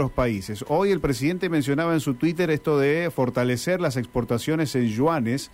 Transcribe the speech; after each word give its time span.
los 0.00 0.12
países. 0.12 0.64
Hoy 0.68 0.92
el 0.92 1.00
presidente 1.00 1.48
mencionaba 1.48 1.92
en 1.92 1.98
su 1.98 2.14
Twitter 2.14 2.50
esto 2.50 2.78
de 2.78 3.10
fortalecer 3.12 3.80
las 3.80 3.96
exportaciones 3.96 4.76
en 4.76 4.86
yuanes 4.86 5.50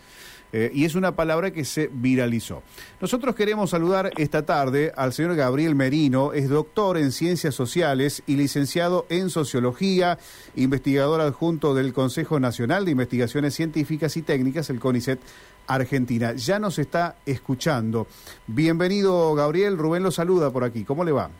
eh, 0.53 0.71
y 0.75 0.85
es 0.85 0.97
una 0.97 1.17
palabra 1.17 1.51
que 1.51 1.65
se 1.65 1.89
viralizó. 1.91 2.63
Nosotros 3.01 3.35
queremos 3.37 3.71
saludar 3.71 4.11
esta 4.19 4.45
tarde 4.45 4.93
al 4.99 5.15
señor 5.15 5.35
Gabriel 5.35 5.75
Merino, 5.75 6.35
es 6.35 6.51
doctor 6.51 6.99
en 6.99 7.11
ciencias 7.11 7.55
sociales 7.55 8.23
y 8.27 8.37
licenciado 8.37 9.07
en 9.09 9.31
sociología, 9.31 10.19
investigador 10.57 11.23
adjunto 11.23 11.73
del 11.73 11.95
Consejo 11.95 12.39
Nacional 12.39 12.85
de 12.85 12.91
Investigaciones 12.91 13.55
Científicas 13.55 14.15
y 14.19 14.21
Técnicas, 14.21 14.69
el 14.69 14.79
CONICET 14.79 15.21
Argentina. 15.69 16.35
Ya 16.35 16.59
nos 16.59 16.79
está 16.79 17.17
escuchando. 17.25 18.07
Bienvenido 18.47 19.35
Gabriel, 19.35 19.79
Rubén 19.79 20.03
lo 20.03 20.11
saluda 20.11 20.51
por 20.51 20.65
aquí. 20.65 20.85
¿Cómo 20.85 21.03
le 21.03 21.13
va? 21.13 21.31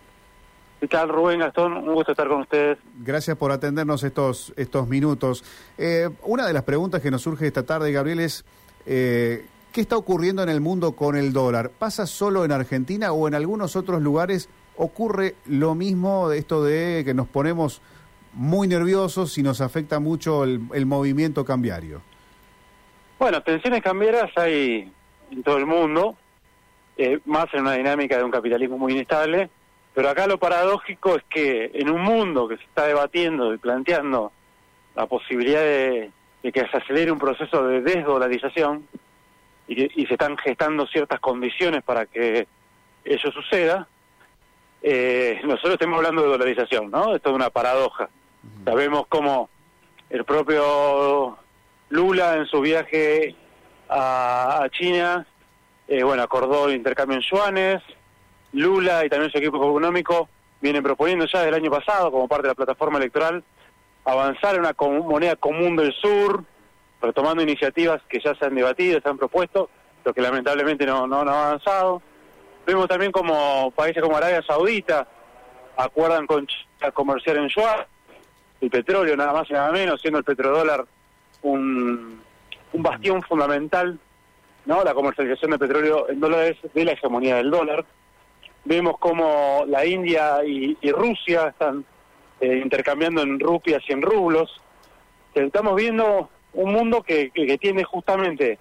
¿Qué 0.81 0.89
tal, 0.89 1.09
Rubén 1.09 1.41
Gastón? 1.41 1.73
Un 1.77 1.95
gusto 1.95 2.13
estar 2.13 2.29
con 2.29 2.43
ustedes. 2.43 2.79
Gracias 2.99 3.37
por 3.37 3.53
atendernos 3.53 4.03
estos, 4.03 4.53
estos 4.57 4.87
minutos. 4.89 5.45
Eh, 5.79 6.11
una 6.25 6.47
de 6.47 6.53
las 6.53 6.65
preguntas 6.65 7.01
que 7.01 7.11
nos 7.11 7.23
surge 7.23 7.47
esta 7.47 7.63
tarde, 7.63 7.91
Gabriel, 7.91 8.21
es 8.21 8.45
eh, 8.87 9.47
¿qué 9.73 9.81
está 9.81 9.97
ocurriendo 9.97 10.43
en 10.43 10.49
el 10.49 10.61
mundo 10.61 10.93
con 10.93 11.17
el 11.17 11.33
dólar? 11.33 11.71
¿Pasa 11.71 12.07
solo 12.07 12.45
en 12.45 12.53
Argentina 12.53 13.13
o 13.13 13.27
en 13.29 13.35
algunos 13.35 13.77
otros 13.77 14.03
lugares 14.03 14.49
ocurre 14.77 15.37
lo 15.47 15.75
mismo 15.75 16.29
de 16.29 16.39
esto 16.39 16.63
de 16.63 17.03
que 17.05 17.15
nos 17.15 17.29
ponemos 17.29 17.81
muy 18.35 18.69
nerviosos 18.69 19.39
y 19.39 19.43
nos 19.43 19.61
afecta 19.61 20.01
mucho 20.01 20.45
el, 20.45 20.87
movimiento 20.87 21.45
cambiario? 21.45 22.03
Bueno, 23.19 23.43
tensiones 23.43 23.83
cambiarias 23.83 24.31
hay 24.37 24.93
en 25.31 25.43
todo 25.43 25.57
el 25.57 25.67
mundo, 25.67 26.17
eh, 26.97 27.21
más 27.25 27.47
en 27.55 27.63
una 27.63 27.73
dinámica 27.73 28.19
de 28.19 28.25
un 28.25 28.31
capitalismo 28.31 28.77
muy 28.77 28.93
inestable 28.93 29.49
pero 29.95 30.09
acá 30.11 30.27
lo 30.27 30.39
paradójico 30.39 31.17
es 31.17 31.23
que 31.31 31.71
en 31.73 31.89
un 31.89 32.03
mundo 32.03 32.49
que 32.49 32.57
se 32.57 32.65
está 32.65 32.87
debatiendo 32.87 33.55
y 33.55 33.59
planteando 33.59 34.33
la 34.97 35.07
posibilidad 35.07 35.61
de, 35.61 36.11
que 36.43 36.69
se 36.69 36.77
acelere 36.77 37.13
un 37.13 37.19
proceso 37.19 37.67
de 37.67 37.81
desdolarización 37.81 38.87
y, 39.69 40.07
se 40.07 40.13
están 40.13 40.37
gestando 40.37 40.87
ciertas 40.87 41.21
condiciones 41.21 41.83
para 41.85 42.07
que 42.07 42.47
eso 43.05 43.31
suceda, 43.31 43.87
eh, 44.83 45.41
nosotros 45.45 45.75
estamos 45.75 45.97
hablando 45.97 46.23
de 46.23 46.29
dolarización, 46.29 46.91
¿no? 46.91 47.15
Esto 47.15 47.31
es 47.31 47.35
una 47.35 47.51
paradoja. 47.51 48.11
Sabemos 48.65 49.07
cómo 49.09 49.49
el 50.11 50.25
propio 50.25 51.39
Lula 51.89 52.37
en 52.37 52.47
su 52.47 52.61
viaje 52.61 53.35
a, 53.89 54.67
China, 54.73 55.27
eh, 55.87 56.03
bueno, 56.03 56.23
acordó 56.23 56.69
el 56.69 56.75
intercambio 56.75 57.17
en 57.17 57.23
yuanes, 57.23 57.83
Lula 58.55 59.05
y 59.05 59.09
también 59.09 59.31
su 59.31 59.39
equipo 59.39 59.57
económico 59.57 60.29
vienen 60.61 60.83
proponiendo 60.83 61.27
ya 61.27 61.41
desde 61.41 61.51
el 61.51 61.63
año 61.63 61.71
pasado, 61.71 62.11
como 62.11 62.29
parte 62.29 62.45
de 62.45 62.49
la 62.49 62.55
plataforma 62.55 62.99
electoral, 62.99 63.45
avanzar 64.05 64.55
en 64.55 64.61
una 64.61 64.75
moneda 64.79 65.37
común 65.37 65.77
del 65.77 65.93
sur, 65.93 66.45
retomando 67.03 67.43
iniciativas 67.43 68.01
que 68.09 68.21
ya 68.21 68.35
se 68.35 68.47
han 68.47 68.55
debatido, 68.55 69.01
se 69.01 69.09
han 69.09 69.19
propuesto, 69.19 69.69
pero 70.03 70.15
que 70.15 70.23
lamentablemente 70.23 70.87
no, 70.87 71.07
no, 71.07 71.21
han 71.21 71.29
avanzado. 71.29 72.01
Vemos 72.67 72.89
también 72.89 73.13
como 73.13 73.71
países 73.73 74.03
como 74.03 74.17
Arabia 74.17 74.43
Saudita 74.43 75.07
acuerdan 75.77 76.27
con 76.27 76.47
China 76.47 76.91
comerciar 76.93 77.37
en 77.37 77.49
yuan, 77.49 77.85
el 78.61 78.71
petróleo 78.71 79.17
nada 79.17 79.33
más 79.33 79.51
y 79.51 79.53
nada 79.53 79.71
menos, 79.73 80.01
siendo 80.01 80.19
el 80.19 80.25
petrodólar 80.25 80.87
un, 81.43 82.23
un 82.73 82.83
bastión 82.83 83.21
fundamental, 83.23 83.99
¿no? 84.67 84.83
La 84.83 84.95
comercialización 84.95 85.51
de 85.51 85.59
petróleo 85.59 86.09
en 86.09 86.21
dólares 86.21 86.57
de 86.73 86.85
la 86.85 86.93
hegemonía 86.93 87.37
del 87.37 87.51
dólar. 87.51 87.85
Vemos 88.65 88.99
como 88.99 89.65
la 89.67 89.85
India 89.85 90.43
y, 90.45 90.77
Rusia 90.91 91.49
están 91.49 91.85
eh, 92.41 92.61
intercambiando 92.63 93.23
en 93.23 93.39
rupias 93.39 93.83
y 93.89 93.93
en 93.93 94.01
rublos. 94.01 94.61
Estamos 95.35 95.77
viendo 95.77 96.31
un 96.55 96.73
mundo 96.73 97.03
que, 97.03 97.31
que, 97.31 97.59
tiene 97.59 97.85
justamente 97.85 98.59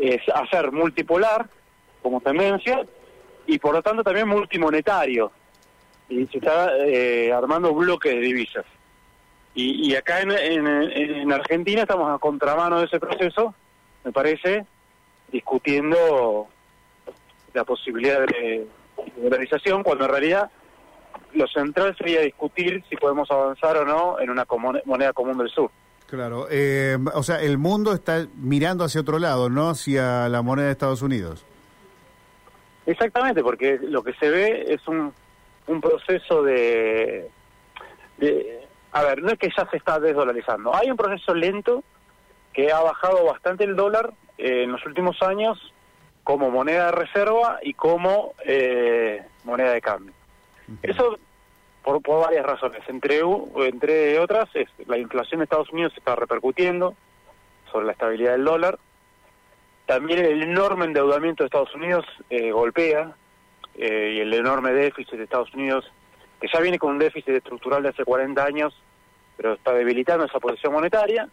eh, 0.00 0.20
a 0.34 0.46
ser 0.48 0.72
multipolar 0.72 1.48
como 2.02 2.20
tendencia 2.20 2.84
y 3.46 3.58
por 3.58 3.74
lo 3.74 3.82
tanto 3.82 4.02
también 4.02 4.26
multimonetario. 4.26 5.30
Y 6.08 6.26
se 6.26 6.38
está 6.38 6.76
eh, 6.78 7.32
armando 7.32 7.72
bloques 7.72 8.12
de 8.12 8.20
divisas. 8.20 8.64
Y, 9.54 9.88
y 9.88 9.94
acá 9.94 10.20
en, 10.20 10.32
en, 10.32 11.32
Argentina 11.32 11.82
estamos 11.82 12.10
a 12.12 12.18
contramano 12.18 12.80
de 12.80 12.86
ese 12.86 12.98
proceso, 12.98 13.54
me 14.02 14.10
parece, 14.10 14.64
discutiendo 15.30 16.48
la 17.52 17.64
posibilidad 17.64 18.26
de 18.26 18.66
cuando 19.82 20.04
en 20.04 20.10
realidad 20.10 20.50
lo 21.34 21.46
central 21.46 21.96
sería 21.96 22.20
discutir 22.20 22.84
si 22.88 22.96
podemos 22.96 23.30
avanzar 23.30 23.76
o 23.78 23.84
no 23.84 24.20
en 24.20 24.30
una 24.30 24.46
moneda 24.84 25.12
común 25.12 25.38
del 25.38 25.48
sur. 25.48 25.70
Claro, 26.06 26.46
eh, 26.50 26.98
o 27.14 27.22
sea, 27.22 27.40
el 27.40 27.56
mundo 27.56 27.94
está 27.94 28.26
mirando 28.36 28.84
hacia 28.84 29.00
otro 29.00 29.18
lado, 29.18 29.48
no 29.48 29.70
hacia 29.70 30.28
la 30.28 30.42
moneda 30.42 30.66
de 30.66 30.72
Estados 30.72 31.00
Unidos. 31.00 31.46
Exactamente, 32.84 33.42
porque 33.42 33.78
lo 33.80 34.02
que 34.02 34.12
se 34.14 34.28
ve 34.28 34.64
es 34.68 34.86
un, 34.88 35.12
un 35.68 35.80
proceso 35.80 36.42
de, 36.42 37.30
de... 38.18 38.66
A 38.92 39.04
ver, 39.04 39.22
no 39.22 39.30
es 39.30 39.38
que 39.38 39.48
ya 39.56 39.66
se 39.70 39.78
está 39.78 39.98
desdolarizando, 39.98 40.74
hay 40.74 40.90
un 40.90 40.96
proceso 40.96 41.34
lento 41.34 41.82
que 42.52 42.70
ha 42.70 42.80
bajado 42.82 43.24
bastante 43.24 43.64
el 43.64 43.74
dólar 43.74 44.12
eh, 44.36 44.64
en 44.64 44.72
los 44.72 44.84
últimos 44.84 45.16
años 45.22 45.72
como 46.24 46.50
moneda 46.50 46.86
de 46.86 46.92
reserva 46.92 47.58
y 47.62 47.74
como 47.74 48.34
eh, 48.44 49.22
moneda 49.44 49.72
de 49.72 49.80
cambio. 49.80 50.12
Eso 50.82 51.18
por, 51.82 52.00
por, 52.02 52.20
varias 52.20 52.46
razones. 52.46 52.80
Entre, 52.88 53.20
entre 53.56 54.18
otras, 54.18 54.48
es 54.54 54.68
la 54.86 54.98
inflación 54.98 55.40
de 55.40 55.44
Estados 55.44 55.70
Unidos 55.70 55.92
se 55.92 55.98
está 55.98 56.14
repercutiendo 56.14 56.94
sobre 57.70 57.86
la 57.86 57.92
estabilidad 57.92 58.32
del 58.32 58.44
dólar. 58.44 58.78
También 59.86 60.20
el 60.20 60.42
enorme 60.42 60.84
endeudamiento 60.84 61.42
de 61.42 61.46
Estados 61.46 61.74
Unidos 61.74 62.04
eh, 62.30 62.52
golpea 62.52 63.12
eh, 63.74 64.12
y 64.16 64.20
el 64.20 64.32
enorme 64.32 64.72
déficit 64.72 65.14
de 65.14 65.24
Estados 65.24 65.52
Unidos, 65.54 65.90
que 66.40 66.48
ya 66.52 66.60
viene 66.60 66.78
con 66.78 66.92
un 66.92 66.98
déficit 66.98 67.30
estructural 67.30 67.82
de 67.82 67.88
hace 67.88 68.04
40 68.04 68.44
años, 68.44 68.74
pero 69.36 69.54
está 69.54 69.72
debilitando 69.72 70.24
esa 70.24 70.38
posición 70.38 70.72
monetaria. 70.72 71.28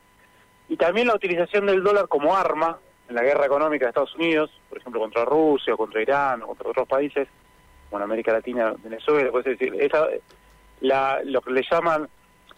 Y 0.67 0.77
también 0.77 1.07
la 1.07 1.15
utilización 1.15 1.67
del 1.67 1.83
dólar 1.83 2.07
como 2.07 2.35
arma 2.35 2.79
en 3.09 3.15
la 3.15 3.23
guerra 3.23 3.45
económica 3.45 3.85
de 3.85 3.89
Estados 3.89 4.15
Unidos, 4.15 4.51
por 4.69 4.77
ejemplo, 4.77 5.01
contra 5.01 5.25
Rusia, 5.25 5.73
o 5.73 5.77
contra 5.77 6.01
Irán, 6.01 6.43
o 6.43 6.47
contra 6.47 6.69
otros 6.69 6.87
países, 6.87 7.27
bueno, 7.89 8.05
América 8.05 8.31
Latina, 8.31 8.73
Venezuela, 8.83 9.31
puede 9.31 9.51
decir, 9.51 9.73
esa, 9.79 10.07
la, 10.81 11.19
lo 11.23 11.41
que 11.41 11.51
le 11.51 11.63
llaman 11.69 12.07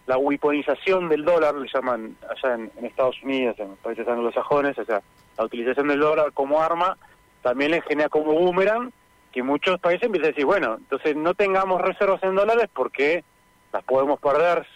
la 0.08 0.18
weaponización 0.18 1.08
del 1.08 1.24
dólar, 1.24 1.56
le 1.56 1.70
llaman 1.74 2.18
allá 2.30 2.56
en, 2.56 2.86
Estados 2.86 3.16
Unidos, 3.24 3.58
en 3.60 3.70
los 3.70 3.80
países 3.80 4.06
anglosajones, 4.08 4.78
o 4.78 4.84
sea, 4.84 5.02
la 5.38 5.46
utilización 5.46 5.88
del 5.88 6.02
dólar 6.02 6.34
como 6.34 6.62
arma, 6.62 6.98
también 7.42 7.72
le 7.72 7.82
genera 7.82 8.10
como 8.10 8.34
boomerang 8.34 8.92
que 9.32 9.42
muchos 9.42 9.80
países 9.80 10.04
empiezan 10.04 10.26
a 10.26 10.32
decir, 10.32 10.46
bueno, 10.46 10.76
entonces 10.78 11.16
no 11.16 11.34
tengamos 11.34 11.82
reservas 11.82 12.22
en 12.24 12.36
dólares 12.36 12.70
porque 12.74 13.24
las 13.72 13.84
podemos 13.86 14.20
perder 14.20 14.68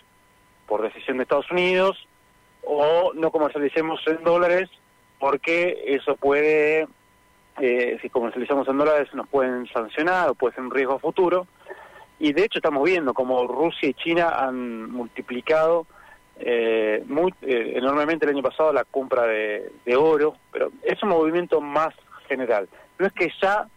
por 0.68 0.81
decisión 0.81 1.18
de 1.18 1.24
Estados 1.24 1.52
Unidos, 1.52 2.07
o 2.63 3.12
no 3.13 3.30
comercialicemos 3.30 4.00
en 4.07 4.24
dólares 4.24 4.69
porque 5.19 5.83
eso 5.87 6.15
puede, 6.15 6.87
eh, 7.59 7.97
si 8.01 8.09
comercializamos 8.09 8.67
en 8.67 8.77
dólares, 8.77 9.09
nos 9.13 9.27
pueden 9.27 9.67
sancionar 9.67 10.29
o 10.29 10.35
puede 10.35 10.55
ser 10.55 10.63
un 10.63 10.71
riesgo 10.71 10.99
futuro. 10.99 11.47
Y 12.19 12.33
de 12.33 12.45
hecho 12.45 12.59
estamos 12.59 12.83
viendo 12.83 13.13
como 13.13 13.45
Rusia 13.47 13.89
y 13.89 13.93
China 13.93 14.29
han 14.29 14.89
multiplicado 14.89 15.85
eh, 16.37 17.03
muy, 17.07 17.33
eh, 17.41 17.73
enormemente 17.75 18.25
el 18.25 18.31
año 18.31 18.43
pasado 18.43 18.73
la 18.73 18.83
compra 18.83 19.23
de, 19.23 19.71
oro, 19.97 20.35
pero 20.51 20.71
es 20.83 21.01
un 21.03 21.09
movimiento 21.09 21.61
más 21.61 21.93
general. 22.27 22.67
No 22.99 23.05
es 23.05 23.13
que 23.13 23.31
ya 23.41 23.67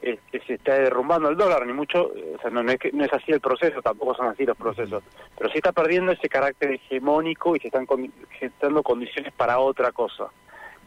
este, 0.00 0.40
se 0.46 0.54
está 0.54 0.74
derrumbando 0.74 1.28
el 1.28 1.36
dólar, 1.36 1.66
ni 1.66 1.72
mucho, 1.72 2.12
o 2.12 2.40
sea, 2.40 2.50
no, 2.50 2.60
es 2.70 2.78
que, 2.78 2.92
no 2.92 3.04
es 3.04 3.12
así 3.12 3.32
el 3.32 3.40
proceso, 3.40 3.82
tampoco 3.82 4.14
son 4.14 4.28
así 4.28 4.44
los 4.46 4.56
procesos, 4.56 5.02
pero 5.36 5.50
sí 5.50 5.58
está 5.58 5.72
perdiendo 5.72 6.12
ese 6.12 6.28
carácter 6.28 6.72
hegemónico 6.72 7.56
y 7.56 7.60
se 7.60 7.68
están 7.68 7.86
gestando 8.30 8.82
condiciones 8.82 9.32
para 9.32 9.58
otra 9.58 9.90
cosa 9.90 10.28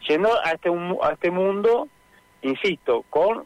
yendo 0.08 0.30
a 0.44 0.52
este, 0.52 0.70
a 1.02 1.12
este 1.12 1.30
mundo, 1.30 1.88
insisto, 2.42 3.04
con 3.10 3.44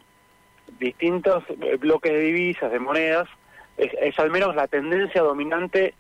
distintos 0.79 1.45
eh, 1.49 1.77
bloques 1.77 2.13
de 2.13 2.21
divisas, 2.21 2.71
de 2.71 2.79
monedas, 2.79 3.29
es, 3.77 4.19
al 4.19 4.31
menos 4.31 4.55
la 4.55 4.69
tendencia 4.69 5.23
dominante 5.23 5.95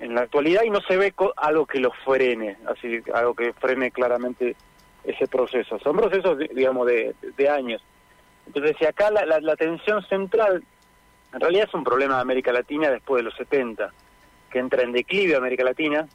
en 0.00 0.14
la 0.14 0.22
actualidad 0.22 0.62
y 0.64 0.70
no 0.70 0.80
se 0.82 0.96
ve 0.96 1.14
algo 1.36 1.66
que 1.66 1.80
lo 1.80 1.90
frene, 2.04 2.58
así 2.66 3.00
algo 3.14 3.34
que 3.34 3.54
frene 3.54 3.90
claramente 3.90 4.54
ese 5.04 5.26
proceso. 5.26 5.78
Son 5.78 5.96
procesos, 5.96 6.38
digamos, 6.38 6.86
de, 6.86 7.48
años. 7.48 7.82
Entonces, 8.46 8.76
si 8.78 8.84
acá 8.84 9.10
la, 9.10 9.24
la, 9.24 9.40
la, 9.40 9.56
tensión 9.56 10.02
central, 10.06 10.62
en 11.32 11.40
realidad 11.40 11.66
es 11.68 11.74
un 11.74 11.84
problema 11.84 12.16
de 12.16 12.20
América 12.20 12.52
Latina 12.52 12.90
después 12.90 13.20
de 13.20 13.24
los 13.24 13.34
70, 13.36 13.92
que 14.50 14.58
entra 14.58 14.82
en 14.82 14.92
declive 14.92 15.36
América 15.36 15.64
Latina, 15.64 16.06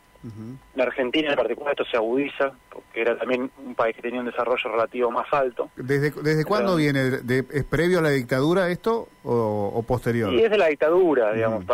la 0.76 0.84
Argentina 0.84 1.32
en 1.32 1.36
particular 1.36 1.72
esto 1.72 1.86
se 1.86 1.98
agudiza, 1.98 2.52
porque 2.70 3.02
era 3.02 3.18
también 3.18 3.50
un 3.66 3.74
país 3.74 3.96
que 3.96 4.04
tenía 4.04 4.20
un 4.20 4.28
desarrollo 4.28 4.70
relativo 4.70 5.10
más 5.10 5.32
alto. 5.34 5.70
¿Desde, 5.76 6.12
desde 6.22 6.46
cuándo 6.46 6.76
viene? 6.76 7.20
¿Es 7.52 7.64
previo 7.66 8.00
a 8.00 8.02
la 8.02 8.10
dictadura 8.10 8.70
esto 8.70 9.08
o, 9.24 9.84
posterior? 9.88 10.30
Sí, 10.30 10.44
es 10.44 10.52
de 10.52 10.58
la 10.58 10.68
dictadura, 10.68 11.34
digamos, 11.34 11.66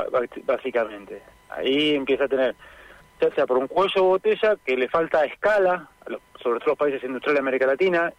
básicamente. 0.45 1.21
ahí 1.49 1.95
empieza 1.95 2.25
a 2.25 2.27
tener, 2.27 2.55
ya 3.19 3.31
sea 3.31 3.45
por 3.45 3.57
un 3.57 3.67
cuello 3.67 3.93
de 3.95 4.01
botella 4.01 4.55
que 4.65 4.77
le 4.77 4.87
falta 4.87 5.25
escala, 5.25 5.89
sobre 6.41 6.59
todo 6.59 6.69
los 6.69 6.77
países 6.77 7.03
industriales 7.03 7.35
de 7.35 7.39
América 7.39 7.67
Latina, 7.67 8.13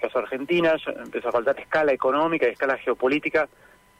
caso 0.00 0.18
Argentina, 0.18 0.76
empieza 1.02 1.30
a 1.30 1.32
faltar 1.32 1.58
escala 1.58 1.92
económica 1.92 2.46
y 2.46 2.52
escala 2.52 2.76
geopolítica 2.78 3.48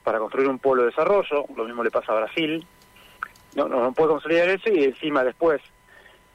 para 0.05 0.19
construir 0.19 0.49
un 0.49 0.61
polo 0.61 0.83
de 0.83 0.91
desarrollo, 0.91 1.47
lo 1.57 1.65
mismo 1.65 1.83
le 1.83 1.91
pasa 1.91 2.13
a 2.13 2.17
Brasil, 2.21 2.65
no, 3.57 3.69
no, 3.69 3.93
puede 3.93 4.11
consolidar 4.11 4.49
eso 4.49 4.71
y 4.71 4.85
encima 4.85 5.25
después 5.25 5.61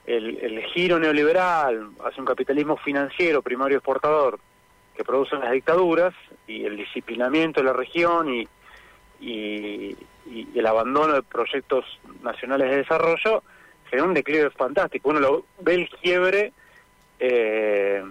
el, 0.05 0.37
el 0.39 0.63
giro 0.65 0.99
neoliberal 0.99 1.91
hacia 2.03 2.19
un 2.21 2.25
capitalismo 2.25 2.75
financiero 2.77 3.41
primario 3.41 3.77
exportador 3.77 4.39
que 4.95 5.03
producen 5.03 5.39
las 5.39 5.51
dictaduras 5.51 6.13
y 6.47 6.65
el 6.65 6.77
disciplinamiento 6.77 7.61
de 7.61 7.65
la 7.65 7.73
región 7.73 8.33
y, 8.33 8.47
y, 9.19 9.97
el 10.55 10.65
abandono 10.65 11.15
de 11.15 11.23
proyectos 11.23 11.85
nacionales 12.21 12.69
de 12.69 12.77
desarrollo 12.77 13.43
genera 13.89 14.07
un 14.07 14.13
declive 14.13 14.49
fantástico. 14.51 15.09
Uno 15.09 15.19
lo, 15.19 15.45
ve 15.59 15.75
el 15.75 15.89
quiebre 15.89 16.53
eh, 17.19 18.03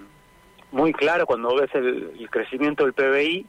muy 0.72 0.92
claro 0.92 1.26
cuando 1.26 1.54
ves 1.54 1.70
el, 1.74 2.28
crecimiento 2.30 2.84
del 2.84 2.92
PBI. 2.92 3.46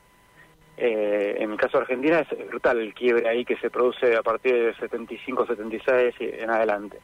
Eh, 0.83 1.35
en 1.37 1.51
el 1.51 1.57
caso 1.59 1.77
de 1.77 1.83
Argentina 1.83 2.21
es 2.21 2.47
brutal 2.47 2.79
el 2.79 2.95
quiebre 2.95 3.29
ahí 3.29 3.45
que 3.45 3.55
se 3.57 3.69
produce 3.69 4.15
a 4.15 4.23
partir 4.23 4.51
de 4.55 4.73
75, 4.73 5.45
76 5.45 6.15
y 6.19 6.41
en 6.41 6.49
adelante. 6.49 6.97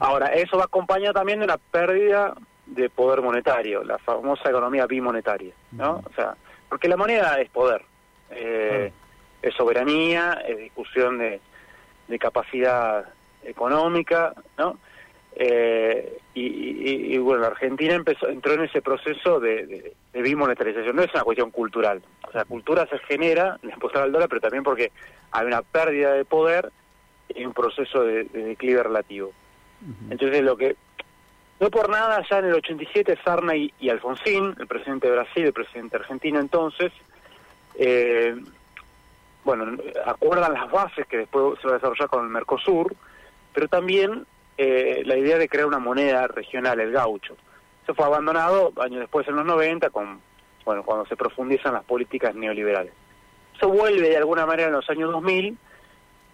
Ahora, 0.00 0.26
eso 0.34 0.58
va 0.58 0.64
acompañado 0.64 1.14
también 1.14 1.38
de 1.38 1.46
una 1.46 1.56
pérdida 1.56 2.34
de 2.66 2.90
poder 2.90 3.22
monetario, 3.22 3.82
la 3.84 3.96
famosa 3.96 4.50
economía 4.50 4.84
bimonetaria, 4.84 5.54
¿no? 5.72 6.02
O 6.04 6.12
sea, 6.14 6.36
porque 6.68 6.88
la 6.88 6.98
moneda 6.98 7.40
es 7.40 7.48
poder, 7.48 7.86
eh, 8.32 8.92
es 9.40 9.54
soberanía, 9.54 10.42
es 10.46 10.58
discusión 10.58 11.16
de, 11.16 11.40
de 12.08 12.18
capacidad 12.18 13.06
económica, 13.42 14.34
¿no? 14.58 14.76
Eh, 15.38 16.18
y, 16.34 17.16
bueno, 17.18 17.42
la 17.42 17.48
Argentina 17.48 17.94
empezó, 17.94 18.28
entró 18.28 18.54
en 18.54 18.62
ese 18.64 18.80
proceso 18.82 19.38
de, 19.38 19.94
de, 20.12 20.22
bimonetarización. 20.22 20.96
No 20.96 21.02
es 21.02 21.12
una 21.14 21.24
cuestión 21.24 21.50
cultural. 21.50 22.02
O 22.26 22.32
sea, 22.32 22.44
cultura 22.44 22.86
se 22.86 22.98
genera 23.00 23.58
en 23.62 23.70
la 23.70 24.02
al 24.02 24.12
dólar, 24.12 24.28
pero 24.28 24.40
también 24.40 24.64
porque 24.64 24.92
hay 25.30 25.46
una 25.46 25.62
pérdida 25.62 26.12
de 26.12 26.24
poder 26.24 26.70
y 27.28 27.44
un 27.44 27.52
proceso 27.52 28.02
de, 28.02 28.24
declive 28.24 28.82
relativo. 28.82 29.32
Entonces, 30.10 30.42
lo 30.42 30.56
que 30.56 30.76
no 31.60 31.70
por 31.70 31.88
nada, 31.88 32.22
ya 32.30 32.38
en 32.38 32.46
el 32.46 32.54
87 32.54 33.18
Sarna 33.24 33.54
y, 33.56 33.72
Alfonsín, 33.88 34.54
el 34.58 34.66
presidente 34.66 35.06
de 35.06 35.14
Brasil, 35.14 35.44
el 35.44 35.52
presidente 35.52 35.96
argentino 35.96 36.40
entonces, 36.40 36.92
eh, 37.78 38.36
bueno, 39.44 39.76
acuerdan 40.04 40.54
las 40.54 40.70
bases 40.70 41.06
que 41.06 41.18
después 41.18 41.58
se 41.60 41.66
va 41.66 41.74
a 41.74 41.76
desarrollar 41.76 42.08
con 42.08 42.24
el 42.24 42.30
Mercosur, 42.30 42.94
pero 43.54 43.68
también 43.68 44.26
eh, 44.58 45.02
la 45.04 45.16
idea 45.16 45.38
de 45.38 45.48
crear 45.48 45.66
una 45.66 45.78
moneda 45.78 46.26
regional, 46.28 46.80
el 46.80 46.92
gaucho. 46.92 47.36
Eso 47.82 47.94
fue 47.94 48.06
abandonado 48.06 48.72
años 48.80 49.00
después, 49.00 49.26
en 49.28 49.36
los 49.36 49.44
90, 49.44 49.90
con, 49.90 50.20
bueno, 50.64 50.82
cuando 50.82 51.06
se 51.06 51.16
profundizan 51.16 51.74
las 51.74 51.84
políticas 51.84 52.34
neoliberales. 52.34 52.92
Eso 53.56 53.68
vuelve 53.68 54.08
de 54.08 54.16
alguna 54.16 54.46
manera 54.46 54.68
en 54.68 54.74
los 54.74 54.88
años 54.90 55.12
2000, 55.12 55.56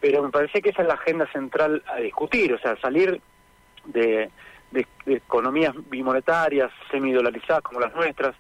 pero 0.01 0.23
me 0.23 0.31
parece 0.31 0.61
que 0.61 0.71
esa 0.71 0.83
es 0.83 0.89
la 0.89 0.95
agenda 0.95 1.31
central 1.33 1.83
a 1.87 1.97
discutir, 1.97 2.53
o 2.55 2.59
sea, 2.59 2.77
salir 2.81 3.21
de 3.85 4.31
de, 4.73 4.87
economías 5.07 5.75
bimonetarias, 5.89 6.71
semidolarizadas 6.91 7.63
como 7.63 7.81
las 7.81 7.95
nuestras, 7.95 8.35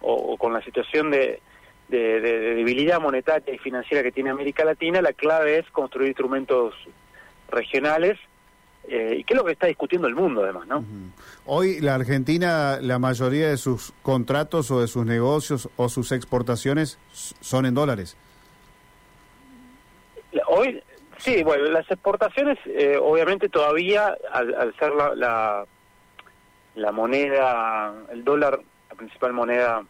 o, 0.00 0.36
con 0.36 0.52
la 0.52 0.62
situación 0.62 1.10
de, 1.10 1.40
de, 1.88 2.20
debilidad 2.20 3.00
monetaria 3.00 3.54
y 3.54 3.58
financiera 3.58 4.02
que 4.02 4.12
tiene 4.12 4.30
América 4.30 4.64
Latina, 4.64 5.00
la 5.02 5.12
clave 5.12 5.58
es 5.58 5.70
construir 5.70 6.08
instrumentos 6.08 6.74
regionales 7.50 8.18
eh, 8.88 9.16
y 9.18 9.24
qué 9.24 9.34
es 9.34 9.36
lo 9.36 9.44
que 9.44 9.52
está 9.52 9.66
discutiendo 9.66 10.08
el 10.08 10.14
mundo 10.14 10.42
además, 10.42 10.66
¿no? 10.66 10.84
Hoy 11.46 11.80
la 11.80 11.94
Argentina, 11.94 12.78
la 12.80 12.98
mayoría 12.98 13.48
de 13.48 13.56
sus 13.56 13.92
contratos 14.02 14.70
o 14.70 14.80
de 14.80 14.88
sus 14.88 15.04
negocios 15.04 15.68
o 15.76 15.88
sus 15.88 16.12
exportaciones 16.12 16.98
son 17.12 17.66
en 17.66 17.74
dólares. 17.74 18.16
Hoy 20.48 20.82
Sí, 21.18 21.42
bueno, 21.42 21.64
las 21.64 21.90
exportaciones, 21.90 22.58
eh, 22.66 22.96
obviamente 22.96 23.48
todavía, 23.48 24.16
al, 24.30 24.74
ser 24.78 24.92
la, 24.94 25.66
la, 26.76 26.92
moneda, 26.92 27.92
el 28.12 28.22
dólar, 28.22 28.60
la 28.88 28.96
principal 28.96 29.32
moneda 29.32 29.82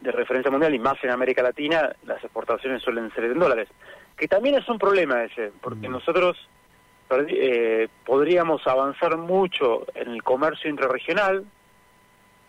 de 0.00 0.12
referencia 0.12 0.50
mundial 0.50 0.74
y 0.74 0.78
más 0.78 1.02
en 1.02 1.10
América 1.10 1.42
Latina, 1.42 1.94
las 2.04 2.22
exportaciones 2.22 2.82
suelen 2.82 3.12
ser 3.14 3.24
en 3.24 3.38
dólares, 3.38 3.68
que 4.16 4.28
también 4.28 4.54
es 4.54 4.68
un 4.68 4.78
problema 4.78 5.24
ese, 5.24 5.50
porque 5.60 5.88
nosotros 5.88 6.36
eh, 7.10 7.88
podríamos 8.04 8.66
avanzar 8.66 9.16
mucho 9.16 9.86
en 9.94 10.10
el 10.10 10.22
comercio 10.22 10.70
intrarregional, 10.70 11.44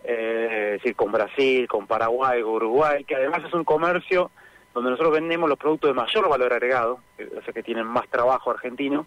eh, 0.04 0.74
es 0.74 0.82
decir, 0.82 0.96
con 0.96 1.12
Brasil, 1.12 1.66
con 1.68 1.86
Paraguay, 1.86 2.42
con 2.42 2.52
Uruguay, 2.52 3.04
que 3.04 3.16
además 3.16 3.42
es 3.46 3.52
un 3.52 3.64
comercio 3.64 4.30
donde 4.74 4.90
nosotros 4.90 5.14
vendemos 5.14 5.48
los 5.48 5.58
productos 5.58 5.90
de 5.90 5.94
mayor 5.94 6.28
valor 6.28 6.52
agregado, 6.52 7.00
o 7.18 7.42
sea 7.42 7.52
que 7.52 7.62
tienen 7.62 7.86
más 7.86 8.08
trabajo 8.08 8.50
argentino, 8.50 9.06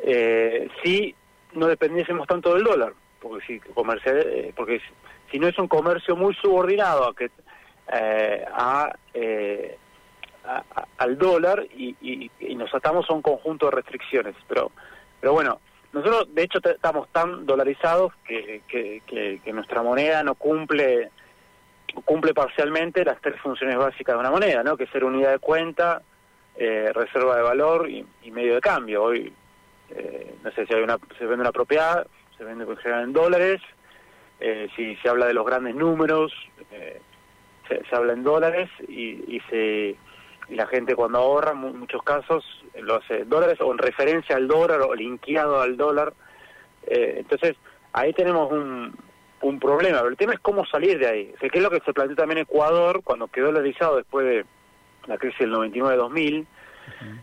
eh, 0.00 0.68
si 0.82 1.14
no 1.52 1.66
dependiésemos 1.66 2.26
tanto 2.26 2.54
del 2.54 2.64
dólar, 2.64 2.92
porque 3.20 3.44
si 3.46 3.60
comercial, 3.60 4.22
eh, 4.26 4.52
porque 4.54 4.80
si 5.30 5.38
no 5.38 5.48
es 5.48 5.58
un 5.58 5.68
comercio 5.68 6.16
muy 6.16 6.34
subordinado 6.34 7.08
a 7.08 7.14
que 7.14 7.30
eh, 7.92 8.44
a, 10.48 10.58
eh, 10.60 10.82
al 10.98 11.18
dólar 11.18 11.66
y, 11.76 12.30
nos 12.56 12.74
atamos 12.74 13.08
a 13.08 13.12
un 13.12 13.22
conjunto 13.22 13.66
de 13.66 13.72
restricciones, 13.72 14.34
pero 14.48 14.72
pero 15.20 15.32
bueno, 15.32 15.60
nosotros 15.92 16.34
de 16.34 16.42
hecho 16.42 16.58
estamos 16.64 17.08
tan 17.10 17.46
dolarizados 17.46 18.12
que, 18.26 18.62
que, 18.66 19.02
que 19.06 19.52
nuestra 19.52 19.82
moneda 19.82 20.24
no 20.24 20.34
cumple 20.34 21.10
cumple 22.04 22.34
parcialmente 22.34 23.04
las 23.04 23.20
tres 23.20 23.40
funciones 23.40 23.76
básicas 23.76 24.14
de 24.14 24.20
una 24.20 24.30
moneda, 24.30 24.62
¿no? 24.62 24.76
Que 24.76 24.84
es 24.84 24.90
ser 24.90 25.04
unidad 25.04 25.32
de 25.32 25.38
cuenta, 25.38 26.02
eh, 26.56 26.90
reserva 26.94 27.36
de 27.36 27.42
valor 27.42 27.88
y, 27.88 28.04
medio 28.30 28.54
de 28.54 28.60
cambio. 28.60 29.04
Hoy, 29.04 29.32
eh, 29.90 30.34
no 30.42 30.50
sé 30.52 30.66
si 30.66 30.74
hay 30.74 30.82
una, 30.82 30.98
se 31.18 31.24
vende 31.24 31.42
una 31.42 31.52
propiedad, 31.52 32.06
se 32.36 32.44
vende 32.44 32.64
en 32.84 33.12
dólares, 33.12 33.60
eh, 34.40 34.68
si 34.76 34.94
se 34.96 35.08
habla 35.08 35.26
de 35.26 35.34
los 35.34 35.46
grandes 35.46 35.74
números, 35.74 36.32
se, 36.70 37.00
se, 37.84 37.96
habla 37.96 38.12
en 38.12 38.22
dólares 38.22 38.70
y, 38.86 39.36
y 39.36 39.40
se 39.50 39.96
y 40.48 40.54
la 40.54 40.66
gente 40.66 40.94
cuando 40.94 41.18
ahorra, 41.18 41.52
en 41.52 41.78
muchos 41.78 42.02
casos, 42.02 42.44
lo 42.80 42.96
hace 42.96 43.20
en 43.20 43.28
dólares 43.28 43.60
o 43.60 43.70
en 43.72 43.78
referencia 43.78 44.36
al 44.36 44.48
dólar 44.48 44.80
o 44.80 44.94
linkeado 44.94 45.60
al 45.60 45.76
dólar. 45.76 46.12
entonces, 46.86 47.56
ahí 47.92 48.12
tenemos 48.12 48.50
un, 48.50 48.94
un 49.42 49.60
problema, 49.60 49.98
pero 49.98 50.10
el 50.10 50.16
tema 50.16 50.34
es 50.34 50.40
cómo 50.40 50.66
salir 50.66 50.98
de 50.98 51.06
ahí. 51.06 51.34
O 51.34 51.38
¿Qué 51.38 51.58
es 51.58 51.62
lo 51.62 51.70
que 51.70 51.80
se 51.80 51.92
planteó 51.92 52.16
también 52.16 52.38
Ecuador 52.38 53.02
cuando 53.02 53.28
quedó 53.28 53.52
realizado 53.52 53.96
después 53.96 54.26
de 54.26 54.44
la 55.06 55.18
crisis 55.18 55.40
del 55.40 55.52
99-2000? 55.52 56.46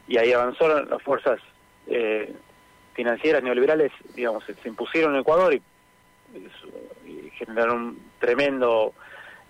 Y 0.08 0.18
ahí 0.18 0.32
avanzaron 0.32 0.90
las 0.90 1.02
fuerzas 1.02 1.40
eh, 1.88 2.34
financieras 2.94 3.44
neoliberales, 3.44 3.92
digamos, 4.14 4.44
se, 4.46 4.56
impusieron 4.68 5.16
en 5.16 5.22
Ecuador 5.22 5.54
y, 5.54 5.62
generaron 7.38 7.82
un 7.82 8.12
tremendo 8.20 8.94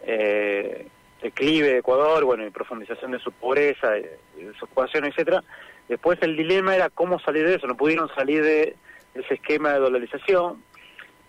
eh, 0.03 0.87
declive 1.25 1.69
de 1.69 1.77
Ecuador, 1.79 2.23
bueno, 2.23 2.45
y 2.45 2.49
profundización 2.51 3.11
de 3.11 3.19
su 3.19 3.31
pobreza, 3.31 3.89
de, 3.91 4.17
su 4.57 4.65
ocupación, 4.65 5.05
etcétera. 5.05 5.43
Después 5.87 6.19
el 6.21 6.35
dilema 6.37 6.75
era 6.75 6.89
cómo 6.89 7.19
salir 7.19 7.47
de 7.47 7.55
eso, 7.55 7.67
no 7.67 7.75
pudieron 7.75 8.09
salir 8.15 8.43
de 8.43 8.75
ese 9.13 9.35
esquema 9.35 9.73
de 9.73 9.79
dolarización, 9.79 10.63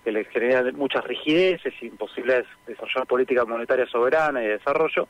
que 0.04 0.12
les 0.12 0.28
genera 0.28 0.70
muchas 0.72 1.04
rigideces, 1.04 1.74
imposibles 1.82 2.46
de 2.66 2.72
desarrollar 2.72 3.06
política 3.06 3.44
monetaria 3.44 3.86
soberana 3.86 4.42
y 4.42 4.46
de 4.46 4.52
desarrollo. 4.52 5.08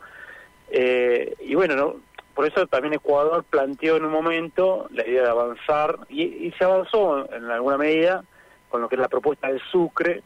Eh, 0.70 1.34
y 1.40 1.54
bueno, 1.54 1.76
¿no? 1.76 1.96
por 2.34 2.46
eso 2.46 2.66
también 2.66 2.94
Ecuador 2.94 3.44
planteó 3.44 3.96
en 3.96 4.04
un 4.04 4.12
momento 4.12 4.88
la 4.92 5.06
idea 5.06 5.22
de 5.22 5.28
avanzar, 5.30 5.98
y, 6.08 6.52
se 6.56 6.64
avanzó 6.64 7.30
en 7.32 7.44
alguna 7.50 7.78
medida 7.78 8.24
con 8.68 8.80
lo 8.82 8.88
que 8.88 8.94
es 8.94 9.00
la 9.00 9.08
propuesta 9.08 9.48
del 9.48 9.60
Sucre, 9.70 10.22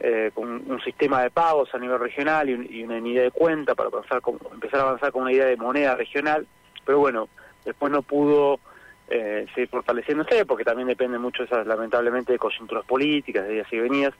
eh, 0.00 0.30
con 0.34 0.70
un 0.70 0.80
sistema 0.82 1.22
de 1.22 1.30
pagos 1.30 1.74
a 1.74 1.78
nivel 1.78 1.98
regional 1.98 2.48
y, 2.48 2.84
una 2.84 2.96
unidad 2.96 3.24
de 3.24 3.30
cuenta 3.30 3.74
para 3.74 3.88
avanzar 3.88 4.22
empezar 4.52 4.80
a 4.80 4.82
avanzar 4.84 5.12
con 5.12 5.22
una 5.22 5.32
idea 5.32 5.46
de 5.46 5.56
moneda 5.56 5.96
regional, 5.96 6.46
pero 6.84 6.98
bueno, 6.98 7.28
después 7.64 7.90
no 7.90 8.02
pudo 8.02 8.60
eh, 9.08 9.46
seguir 9.54 9.68
fortaleciéndose, 9.68 10.46
porque 10.46 10.64
también 10.64 10.88
depende 10.88 11.18
mucho, 11.18 11.42
esas, 11.42 11.66
lamentablemente, 11.66 12.32
de 12.32 12.38
coyunturas 12.38 12.84
políticas, 12.84 13.46
de 13.46 13.54
días 13.54 13.72
y 13.72 13.78
venidas. 13.78 14.14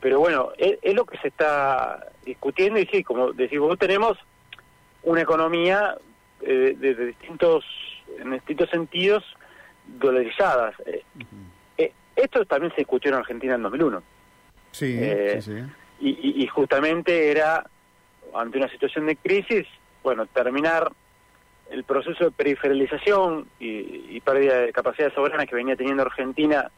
Pero 0.00 0.20
bueno, 0.20 0.50
es, 0.58 0.94
lo 0.94 1.04
que 1.04 1.18
se 1.18 1.28
está 1.28 2.08
discutiendo 2.24 2.78
y 2.78 2.86
sí, 2.86 3.02
como 3.02 3.32
decimos, 3.32 3.78
tenemos 3.78 4.18
una 5.02 5.22
economía 5.22 5.96
eh, 6.42 6.76
de, 6.78 6.94
distintos, 7.06 7.64
en 8.18 8.32
distintos 8.32 8.68
sentidos 8.70 9.24
dolarizadas. 9.86 10.74
Eh, 10.84 11.02
eh, 11.78 11.92
esto 12.14 12.44
también 12.44 12.72
se 12.72 12.82
discutió 12.82 13.10
en 13.10 13.18
Argentina 13.18 13.54
en 13.54 13.62
2001. 13.62 14.02
Sí, 14.78 15.40
sí, 15.40 15.52
Y, 16.00 16.42
y 16.42 16.46
justamente 16.48 17.30
era, 17.30 17.64
ante 18.34 18.58
una 18.58 18.68
situación 18.68 19.06
de 19.06 19.16
crisis, 19.16 19.66
bueno, 20.02 20.26
terminar 20.26 20.92
el 21.70 21.84
proceso 21.84 22.24
de 22.24 22.30
periferización 22.30 23.48
y, 23.58 24.20
pérdida 24.20 24.60
de 24.60 24.72
capacidad 24.72 25.12
soberana 25.14 25.46
que 25.46 25.54
venía 25.54 25.76
teniendo 25.76 26.02
Argentina 26.02 26.70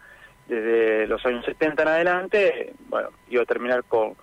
desde 0.46 1.06
los 1.06 1.24
años 1.26 1.44
70 1.44 1.82
en 1.82 1.88
adelante, 1.88 2.72
bueno, 2.88 3.08
iba 3.28 3.42
a 3.42 3.46
terminar 3.46 3.84
con, 3.84 4.16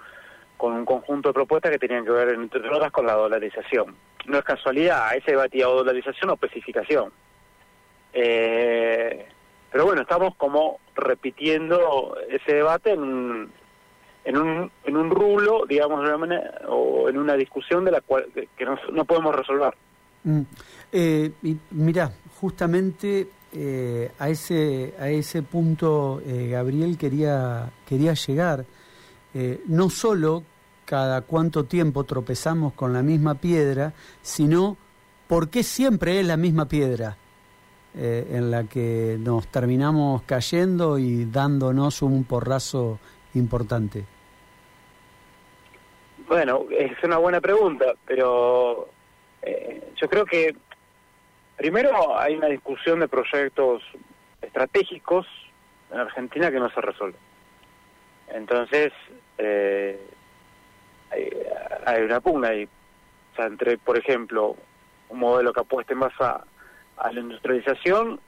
con 0.58 0.74
un 0.74 0.86
conjunto 0.86 1.30
de 1.30 1.34
propuestas 1.34 1.72
que 1.72 1.80
tenían 1.80 2.06
que 2.06 2.12
ver, 2.12 2.30
entre 2.30 2.68
otras, 2.70 2.92
con 2.92 3.06
la 3.06 3.14
dolarización. 3.14 3.96
No 4.26 4.38
es 4.38 4.44
casualidad, 4.44 5.08
a 5.08 5.16
ese 5.16 5.32
debatía 5.32 5.70
o 5.70 5.76
dolarización 5.76 6.30
o 6.30 6.34
especificación. 6.34 7.12
Eh, 8.14 9.28
pero 9.72 9.86
bueno, 9.86 10.02
estamos 10.02 10.36
como 10.36 10.80
repitiendo 10.96 12.18
ese 12.30 12.56
debate 12.56 12.92
en 12.92 13.02
un, 13.02 13.52
en 14.26 14.38
un, 14.38 14.72
en 14.84 14.98
un 14.98 15.10
rulo, 15.10 15.66
digamos, 15.68 16.02
de 16.02 16.08
una 16.08 16.18
manera, 16.18 16.62
o 16.68 17.08
en 17.08 17.18
una 17.18 17.36
discusión 17.36 17.86
de 17.86 17.92
la 17.92 18.02
cual 18.02 18.26
que 18.34 18.66
no, 18.66 18.78
no 18.92 19.06
podemos 19.06 19.34
resolver. 19.34 19.74
Mm. 20.24 20.42
Eh, 20.92 21.32
y 21.44 21.58
mira, 21.72 22.12
justamente 22.42 23.28
eh, 23.58 24.12
a 24.20 24.28
ese 24.28 24.96
a 25.00 25.08
ese 25.08 25.42
punto 25.42 26.22
eh, 26.26 26.50
Gabriel 26.52 26.98
quería 26.98 27.72
quería 27.88 28.14
llegar. 28.14 28.66
Eh, 29.34 29.64
no 29.68 29.90
solo 29.90 30.44
cada 30.84 31.22
cuánto 31.22 31.64
tiempo 31.64 32.04
tropezamos 32.04 32.74
con 32.74 32.92
la 32.92 33.02
misma 33.02 33.36
piedra, 33.36 33.94
sino 34.22 34.76
por 35.28 35.50
qué 35.50 35.64
siempre 35.64 36.20
es 36.20 36.28
la 36.28 36.38
misma 36.38 36.68
piedra 36.68 37.18
en 37.98 38.52
la 38.52 38.66
que 38.66 39.18
nos 39.18 39.48
terminamos 39.48 40.24
cayendo 40.24 41.00
y 41.00 41.24
dándonos 41.24 42.02
un 42.02 42.26
porrazo 42.26 43.00
importante. 43.36 44.04
Bueno, 46.28 46.66
es 46.72 46.92
una 47.04 47.18
buena 47.18 47.40
pregunta, 47.40 47.94
pero 48.06 48.90
eh, 49.44 49.94
yo 49.96 50.10
creo 50.10 50.26
que 50.26 50.56
primero 51.56 52.18
hay 52.18 52.36
una 52.36 52.48
discusión 52.48 53.00
de 53.00 53.08
proyectos 53.08 53.84
estratégicos 54.42 55.28
en 55.92 56.00
Argentina 56.00 56.50
que 56.50 56.60
no 56.60 56.70
se 56.72 56.82
resuelve. 56.82 57.18
Entonces, 58.30 58.92
eh, 59.38 60.00
hay, 61.86 62.02
una 62.02 62.20
pugna 62.20 62.50
ahí. 62.50 62.64
O 62.64 63.36
sea, 63.36 63.46
entre, 63.46 63.78
por 63.78 63.98
ejemplo, 63.98 64.56
un 65.10 65.20
modelo 65.20 65.54
que 65.54 65.60
apueste 65.60 65.94
más 65.94 66.14
a, 66.20 66.44
la 67.12 67.20
industrialización 67.20 68.20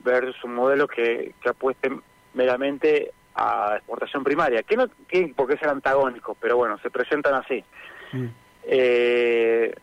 versus 0.00 0.42
un 0.42 0.54
modelo 0.54 0.88
que, 0.88 1.34
que 1.40 1.48
apueste 1.50 1.90
meramente 2.34 3.12
a 3.34 3.76
exportación 3.76 4.24
primaria, 4.24 4.62
que 4.62 4.76
no 4.76 4.86
que, 5.08 5.32
porque 5.34 5.54
es 5.54 5.62
antagónicos, 5.62 6.36
pero 6.40 6.56
bueno, 6.56 6.78
se 6.78 6.90
presentan 6.90 7.34
así. 7.34 7.64
Mm. 8.12 8.26
Eh, 8.64 9.74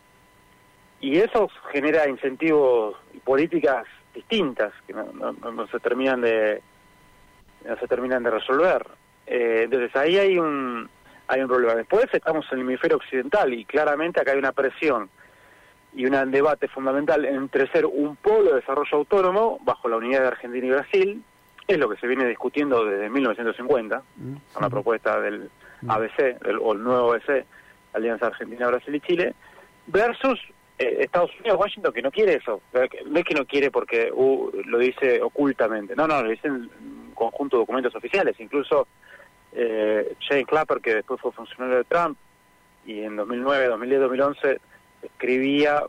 y 1.00 1.18
eso 1.18 1.48
genera 1.72 2.08
incentivos 2.08 2.96
y 3.14 3.18
políticas 3.18 3.86
distintas 4.14 4.72
que 4.86 4.92
no, 4.92 5.04
no, 5.12 5.66
se 5.68 5.78
terminan 5.80 6.20
de 6.20 6.60
no 7.64 7.76
se 7.78 7.86
terminan 7.86 8.22
de 8.22 8.30
resolver 8.30 8.86
eh, 9.26 9.62
entonces 9.64 9.94
ahí 9.94 10.16
hay 10.16 10.38
un 10.38 10.88
hay 11.28 11.40
un 11.40 11.48
problema 11.48 11.74
después 11.74 12.06
estamos 12.12 12.46
en 12.50 12.58
el 12.58 12.64
hemisferio 12.64 12.96
occidental 12.96 13.52
y 13.52 13.64
claramente 13.64 14.20
acá 14.20 14.32
hay 14.32 14.38
una 14.38 14.52
presión 14.52 15.08
y 15.94 16.06
un 16.06 16.30
debate 16.30 16.68
fundamental 16.68 17.24
entre 17.24 17.70
ser 17.70 17.86
un 17.86 18.16
polo 18.16 18.50
de 18.50 18.60
desarrollo 18.60 18.98
autónomo 18.98 19.58
bajo 19.62 19.88
la 19.88 19.96
unidad 19.96 20.22
de 20.22 20.28
Argentina 20.28 20.66
y 20.66 20.70
Brasil 20.70 21.24
es 21.68 21.78
lo 21.78 21.88
que 21.88 21.96
se 21.98 22.06
viene 22.06 22.26
discutiendo 22.26 22.84
desde 22.84 23.10
1950 23.10 24.02
mm, 24.16 24.34
con 24.52 24.62
la 24.62 24.70
propuesta 24.70 25.20
del 25.20 25.50
mm. 25.82 25.90
ABC 25.90 26.38
o 26.60 26.72
el 26.72 26.82
nuevo 26.82 27.12
ABC 27.12 27.44
Alianza 27.92 28.26
Argentina 28.26 28.66
Brasil 28.66 28.94
y 28.94 29.00
Chile 29.00 29.34
versus 29.86 30.40
eh, 30.78 30.98
Estados 31.00 31.30
Unidos, 31.40 31.58
Washington, 31.58 31.92
que 31.92 32.02
no 32.02 32.10
quiere 32.10 32.34
eso. 32.34 32.60
No 32.72 32.82
es 32.82 33.24
que 33.24 33.34
no 33.34 33.44
quiere 33.44 33.70
porque 33.70 34.10
uh, 34.12 34.50
lo 34.64 34.78
dice 34.78 35.20
ocultamente. 35.22 35.96
No, 35.96 36.06
no, 36.06 36.22
lo 36.22 36.30
dice 36.30 36.48
en 36.48 36.54
un 36.54 37.12
conjunto 37.14 37.56
de 37.56 37.62
documentos 37.62 37.94
oficiales. 37.94 38.38
Incluso 38.38 38.86
eh, 39.52 40.14
Jane 40.20 40.44
Clapper, 40.44 40.80
que 40.80 40.94
después 40.96 41.20
fue 41.20 41.32
funcionario 41.32 41.78
de 41.78 41.84
Trump, 41.84 42.16
y 42.86 43.00
en 43.00 43.16
2009, 43.16 43.66
2010, 43.66 44.00
2011 44.00 44.60
escribía 45.02 45.82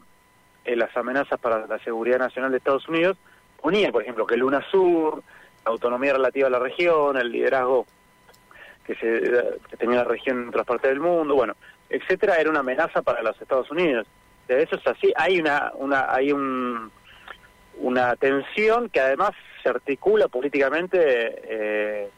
eh, 0.65 0.75
las 0.75 0.95
amenazas 0.97 1.39
para 1.39 1.65
la 1.65 1.79
seguridad 1.79 2.19
nacional 2.19 2.51
de 2.51 2.57
Estados 2.57 2.87
Unidos, 2.89 3.17
ponía, 3.61 3.91
por 3.91 4.01
ejemplo, 4.01 4.25
que 4.25 4.35
el 4.35 4.43
UNASUR, 4.43 5.23
autonomía 5.65 6.13
relativa 6.13 6.47
a 6.47 6.51
la 6.51 6.59
región, 6.59 7.17
el 7.17 7.31
liderazgo 7.31 7.85
que, 8.85 8.95
se, 8.95 9.59
que 9.69 9.77
tenía 9.77 9.97
la 9.97 10.03
región 10.03 10.43
en 10.43 10.49
otras 10.49 10.65
partes 10.65 10.89
del 10.89 10.99
mundo, 10.99 11.35
bueno, 11.35 11.55
etcétera, 11.89 12.37
era 12.37 12.49
una 12.49 12.59
amenaza 12.59 13.01
para 13.01 13.21
los 13.21 13.39
Estados 13.41 13.69
Unidos 13.71 14.07
eso 14.57 14.75
es 14.75 14.87
así. 14.87 15.13
Hay 15.15 15.39
una, 15.39 15.71
una, 15.75 16.13
hay 16.13 16.31
un, 16.31 16.91
una 17.77 18.15
tensión 18.15 18.89
que 18.89 18.99
además 18.99 19.31
se 19.61 19.69
articula 19.69 20.27
políticamente 20.27 20.97
eh, 20.99 22.09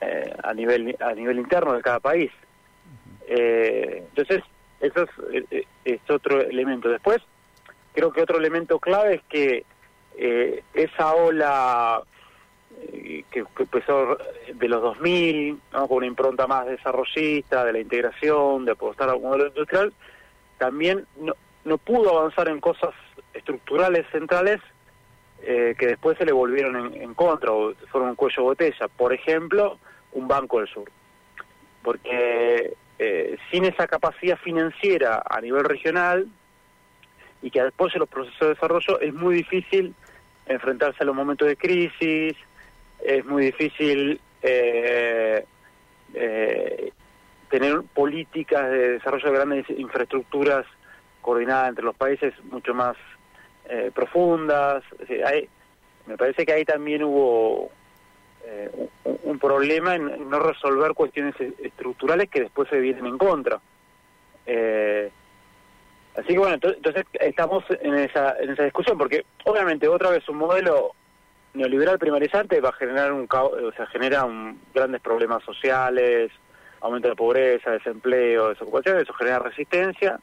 eh, 0.00 0.36
a 0.42 0.54
nivel 0.54 0.96
a 1.00 1.12
nivel 1.12 1.38
interno 1.38 1.74
de 1.74 1.82
cada 1.82 2.00
país. 2.00 2.30
Eh, 3.28 4.04
entonces 4.08 4.42
eso 4.80 5.06
es, 5.32 5.66
es, 5.84 6.10
otro 6.10 6.40
elemento. 6.40 6.88
Después 6.88 7.18
creo 7.92 8.12
que 8.12 8.22
otro 8.22 8.38
elemento 8.38 8.78
clave 8.78 9.14
es 9.16 9.22
que 9.28 9.64
esa 10.72 11.12
ola 11.14 12.02
que, 12.80 13.24
que, 13.30 13.62
empezó 13.62 14.18
de 14.54 14.68
los 14.68 14.82
2000, 14.82 15.60
¿no? 15.72 15.88
con 15.88 15.98
una 15.98 16.06
impronta 16.06 16.46
más 16.46 16.66
desarrollista, 16.66 17.64
de 17.64 17.72
la 17.72 17.80
integración, 17.80 18.64
de 18.64 18.72
apostar 18.72 19.08
al 19.08 19.20
modelo 19.20 19.48
industrial, 19.48 19.92
también 20.58 21.06
no, 21.16 21.34
no 21.64 21.78
pudo 21.78 22.18
avanzar 22.18 22.48
en 22.48 22.60
cosas 22.60 22.94
estructurales 23.34 24.06
centrales 24.10 24.60
eh, 25.42 25.74
que 25.78 25.86
después 25.86 26.16
se 26.16 26.24
le 26.24 26.32
volvieron 26.32 26.94
en, 26.94 27.14
contra 27.14 27.52
o 27.52 27.74
fueron 27.90 28.10
un 28.10 28.16
cuello 28.16 28.42
botella. 28.42 28.88
Por 28.88 29.12
ejemplo, 29.12 29.78
un 30.12 30.26
Banco 30.26 30.58
del 30.58 30.68
Sur. 30.68 30.90
Porque 31.82 32.74
eh, 32.98 33.36
sin 33.50 33.64
esa 33.64 33.86
capacidad 33.86 34.38
financiera 34.38 35.22
a 35.28 35.40
nivel 35.40 35.64
regional 35.64 36.26
y 37.42 37.50
que 37.50 37.60
apoye 37.60 37.98
los 37.98 38.08
procesos 38.08 38.40
de 38.40 38.48
desarrollo, 38.54 39.00
es 39.00 39.12
muy 39.12 39.36
difícil 39.36 39.94
enfrentarse 40.46 41.02
a 41.02 41.06
los 41.06 41.14
momentos 41.14 41.46
de 41.46 41.56
crisis, 41.56 42.34
es 43.02 43.24
muy 43.24 43.46
difícil 43.46 44.20
eh, 44.42 45.44
tener 47.50 47.82
políticas 47.94 48.70
de 48.70 48.92
desarrollo 48.92 49.30
de 49.30 49.36
grandes 49.36 49.70
infraestructuras 49.70 50.66
coordinadas 51.20 51.70
entre 51.70 51.84
los 51.84 51.96
países 51.96 52.32
mucho 52.44 52.74
más 52.74 52.96
eh, 53.68 53.90
profundas. 53.94 54.84
hay, 55.24 55.48
me 56.06 56.16
parece 56.16 56.46
que 56.46 56.52
ahí 56.52 56.64
también 56.64 57.02
hubo 57.02 57.70
eh, 58.44 58.70
un, 59.24 59.38
problema 59.38 59.96
en, 59.96 60.30
no 60.30 60.38
resolver 60.38 60.94
cuestiones 60.94 61.34
estructurales 61.58 62.30
que 62.30 62.42
después 62.42 62.68
se 62.68 62.78
vienen 62.78 63.06
en 63.06 63.18
contra. 63.18 63.60
Eh, 64.46 65.10
así 66.16 66.28
que 66.28 66.38
bueno, 66.38 66.54
entonces 66.54 67.04
estamos 67.14 67.64
en 67.80 67.94
esa, 67.94 68.36
en 68.38 68.50
esa 68.50 68.62
discusión, 68.62 68.96
porque 68.96 69.24
obviamente 69.44 69.88
otra 69.88 70.10
vez 70.10 70.28
un 70.28 70.36
modelo 70.36 70.92
neoliberal 71.56 71.98
primarizante 71.98 72.60
va 72.60 72.70
a 72.70 72.74
generar 72.74 73.12
un 73.12 73.26
o 73.30 73.72
sea, 73.76 73.86
genera 73.86 74.24
un, 74.24 74.60
grandes 74.74 75.00
problemas 75.00 75.42
sociales, 75.42 76.30
aumento 76.80 77.08
de 77.08 77.16
pobreza, 77.16 77.70
desempleo, 77.72 78.50
desocupación, 78.50 78.98
eso 78.98 79.12
genera 79.14 79.38
resistencia 79.38 80.20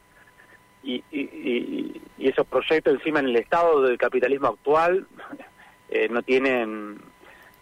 y, 0.84 1.04
y, 1.12 2.02
esos 2.20 2.46
proyectos 2.48 2.94
encima 2.94 3.20
en 3.20 3.28
el 3.28 3.36
estado 3.36 3.82
del 3.82 3.98
capitalismo 3.98 4.48
actual 4.48 5.06
eh, 5.90 6.08
no 6.10 6.22
tienen, 6.22 7.00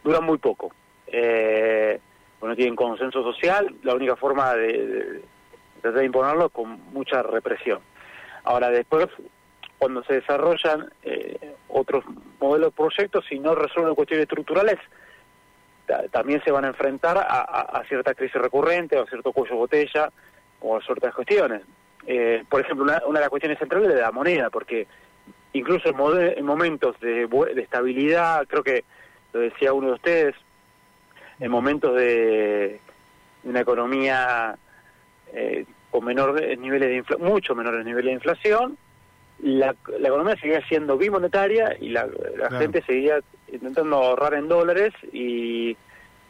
duran 0.03 0.23
muy 0.23 0.37
poco. 0.37 0.71
Eh, 1.07 1.99
no 2.41 2.55
tienen 2.55 2.75
consenso 2.75 3.21
social, 3.23 3.75
la 3.83 3.93
única 3.93 4.15
forma 4.15 4.55
de, 4.55 5.21
tratar 5.81 5.99
de 5.99 6.05
imponerlo 6.05 6.47
es 6.47 6.51
con 6.51 6.79
mucha 6.91 7.21
represión. 7.21 7.79
Ahora, 8.43 8.69
después, 8.69 9.07
cuando 9.81 10.03
se 10.03 10.13
desarrollan 10.13 10.93
eh, 11.01 11.55
otros 11.69 12.05
modelos 12.39 12.67
de 12.67 12.77
proyectos, 12.77 13.25
si 13.27 13.39
no 13.39 13.55
resuelven 13.55 13.95
cuestiones 13.95 14.25
estructurales, 14.25 14.77
también 16.11 16.39
se 16.43 16.51
van 16.51 16.65
a 16.65 16.67
enfrentar 16.67 17.17
a, 17.17 17.41
a, 17.41 17.83
cierta 17.85 18.13
crisis 18.13 18.39
recurrente 18.39 18.95
o 18.95 19.01
a 19.01 19.07
cierto 19.07 19.33
cuello 19.33 19.55
botella 19.55 20.11
o 20.59 20.77
a 20.77 20.81
ciertas 20.83 21.15
cuestiones. 21.15 21.63
Eh, 22.05 22.43
por 22.47 22.61
ejemplo, 22.61 22.83
una, 22.83 23.01
una, 23.07 23.17
de 23.17 23.23
las 23.23 23.29
cuestiones 23.29 23.57
centrales 23.57 23.89
es 23.89 23.99
la 23.99 24.11
moneda, 24.11 24.51
porque 24.51 24.85
incluso 25.53 25.89
en, 25.89 26.45
momentos 26.45 26.99
de, 26.99 27.27
estabilidad, 27.57 28.45
creo 28.47 28.61
que 28.61 28.83
lo 29.33 29.39
decía 29.39 29.73
uno 29.73 29.87
de 29.87 29.93
ustedes, 29.93 30.35
en 31.39 31.49
momentos 31.49 31.95
de, 31.95 32.79
una 33.45 33.61
economía 33.61 34.55
eh, 35.33 35.65
con 35.89 36.05
menores 36.05 36.59
niveles 36.59 36.89
de 36.89 36.97
inflación, 36.97 37.27
mucho 37.27 37.55
menores 37.55 37.83
niveles 37.83 38.09
de 38.09 38.13
inflación, 38.13 38.77
la, 39.41 39.75
la 39.99 40.07
economía 40.07 40.35
seguía 40.39 40.65
siendo 40.67 40.97
bimonetaria 40.97 41.75
y 41.79 41.89
la, 41.89 42.07
gente 42.59 42.83
seguía 42.83 43.19
intentando 43.51 43.97
ahorrar 43.97 44.35
en 44.35 44.47
dólares 44.47 44.93
y, 45.11 45.75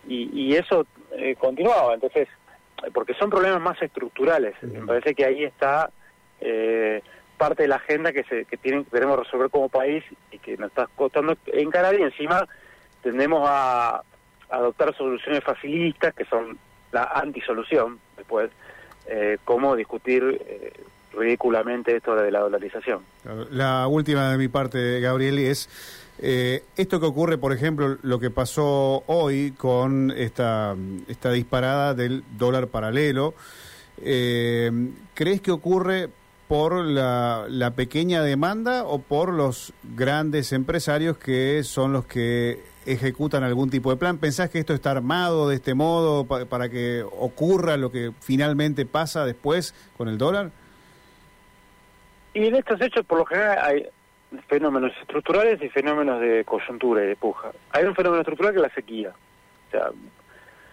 y, 0.08 0.56
eso 0.56 0.86
eh, 1.12 1.36
continuaba. 1.38 1.94
Entonces, 1.94 2.28
porque 2.94 3.14
son 3.14 3.30
problemas 3.30 3.62
más 3.62 3.82
estructurales. 3.82 4.56
Me 4.64 4.82
parece 4.86 5.14
que 5.14 5.26
ahí 5.26 5.44
está 5.44 5.92
eh, 6.40 7.02
parte 7.38 7.64
de 7.64 7.70
la 7.70 7.76
agenda 7.76 8.12
que, 8.14 8.24
se, 8.24 8.46
que 8.46 8.58
tienen, 8.58 8.86
queremos 8.86 9.20
resolver 9.20 9.50
como 9.50 9.70
país 9.70 10.04
y 10.32 10.40
que 10.40 10.58
nos 10.58 10.70
está 10.70 10.88
costando 10.96 11.36
encarar 11.54 12.00
y 12.00 12.04
encima 12.04 12.48
tendemos 13.02 13.48
a, 13.48 14.04
adoptar 14.50 14.96
soluciones 14.96 15.44
facilistas 15.44 16.14
que 16.14 16.26
son 16.26 16.58
la 16.92 17.04
antisolución 17.04 18.00
después, 18.18 18.52
eh, 19.08 19.38
como 19.46 19.76
discutir 19.76 20.42
eh, 20.46 20.74
ridículamente 21.14 21.96
esto 21.96 22.16
de 22.16 22.32
la 22.32 22.40
dolarización. 22.40 23.02
La 23.52 23.88
última 23.88 24.32
de 24.32 24.38
mi 24.38 24.48
parte, 24.48 25.00
Gabriel, 25.00 25.40
es 25.40 25.70
eh, 26.20 26.64
esto 26.78 27.00
que 27.00 27.08
ocurre, 27.08 27.38
por 27.38 27.52
ejemplo, 27.52 27.98
lo 28.04 28.20
que 28.20 28.30
pasó 28.30 29.04
hoy 29.08 29.54
con 29.58 30.12
esta, 30.12 30.76
esta 31.08 31.32
disparada 31.32 31.94
del 31.94 32.24
dólar 32.38 32.68
paralelo. 32.68 33.34
Eh, 33.98 34.72
¿Crees 35.16 35.42
que 35.42 35.52
ocurre 35.52 36.10
por 36.48 36.86
la, 36.86 37.46
la, 37.50 37.72
pequeña 37.72 38.22
demanda 38.22 38.84
o 38.84 39.00
por 39.00 39.34
los 39.34 39.74
grandes 39.96 40.52
empresarios 40.52 41.18
que 41.18 41.64
son 41.64 41.94
los 41.94 42.06
que 42.06 42.60
ejecutan 42.86 43.44
algún 43.44 43.70
tipo 43.70 43.90
de 43.90 43.98
plan? 43.98 44.18
¿Pensás 44.18 44.50
que 44.50 44.60
esto 44.60 44.74
está 44.74 44.92
armado 44.92 45.50
de 45.50 45.56
este 45.56 45.74
modo 45.74 46.26
para 46.26 46.70
que 46.70 47.04
ocurra 47.04 47.78
lo 47.78 47.92
que 47.92 48.12
finalmente 48.20 48.86
pasa 48.86 49.26
después 49.26 49.74
con 49.98 50.08
el 50.08 50.18
dólar? 50.18 50.52
Y 52.34 52.48
en 52.48 52.56
estos 52.56 52.80
hechos, 52.82 53.06
por 53.06 53.20
lo 53.20 53.26
general, 53.26 53.60
hay 53.62 53.88
fenómenos 54.48 54.94
estructurales 55.02 55.62
y 55.62 55.70
fenómenos 55.70 56.22
de 56.22 56.46
coyuntura 56.46 57.04
y 57.04 57.08
de 57.08 57.16
puja. 57.16 57.52
Hay 57.72 57.86
un 57.86 57.96
fenómeno 57.96 58.22
estructural 58.22 58.54
que 58.54 58.58
es 58.60 58.64
la 58.64 58.74
sequía. 58.74 59.10
O 59.10 59.72
sea, 59.72 59.90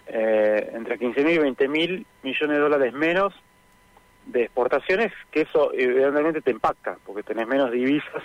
eh, 0.07 0.71
entre 0.75 0.99
15.000 0.99 1.35
y 1.35 1.39
20.000 1.39 2.05
millones 2.23 2.57
de 2.57 2.63
dólares 2.63 2.93
menos 2.93 3.35
de 4.27 4.45
exportaciones, 4.45 5.13
que 5.31 5.43
eso 5.43 5.73
evidentemente 5.73 6.41
te 6.41 6.51
impacta, 6.51 6.99
porque 7.05 7.23
tenés 7.23 7.47
menos 7.47 7.73
divisas 7.73 8.23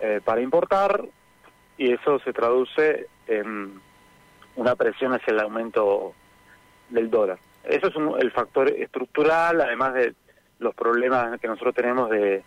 eh, 0.00 0.20
para 0.24 0.40
importar 0.40 1.04
y 1.76 1.92
eso 1.92 2.18
se 2.20 2.32
traduce 2.32 3.06
en 3.26 3.80
una 4.56 4.76
presión 4.76 5.14
hacia 5.14 5.32
el 5.32 5.40
aumento 5.40 6.14
del 6.90 7.10
dólar. 7.10 7.38
Eso 7.64 7.88
es 7.88 7.94
el 8.22 8.30
factor 8.30 8.68
estructural, 8.68 9.60
además 9.60 9.94
de 9.94 10.14
los 10.60 10.74
problemas 10.74 11.40
que 11.40 11.48
nosotros 11.48 11.74
tenemos 11.74 12.08
de, 12.10 12.42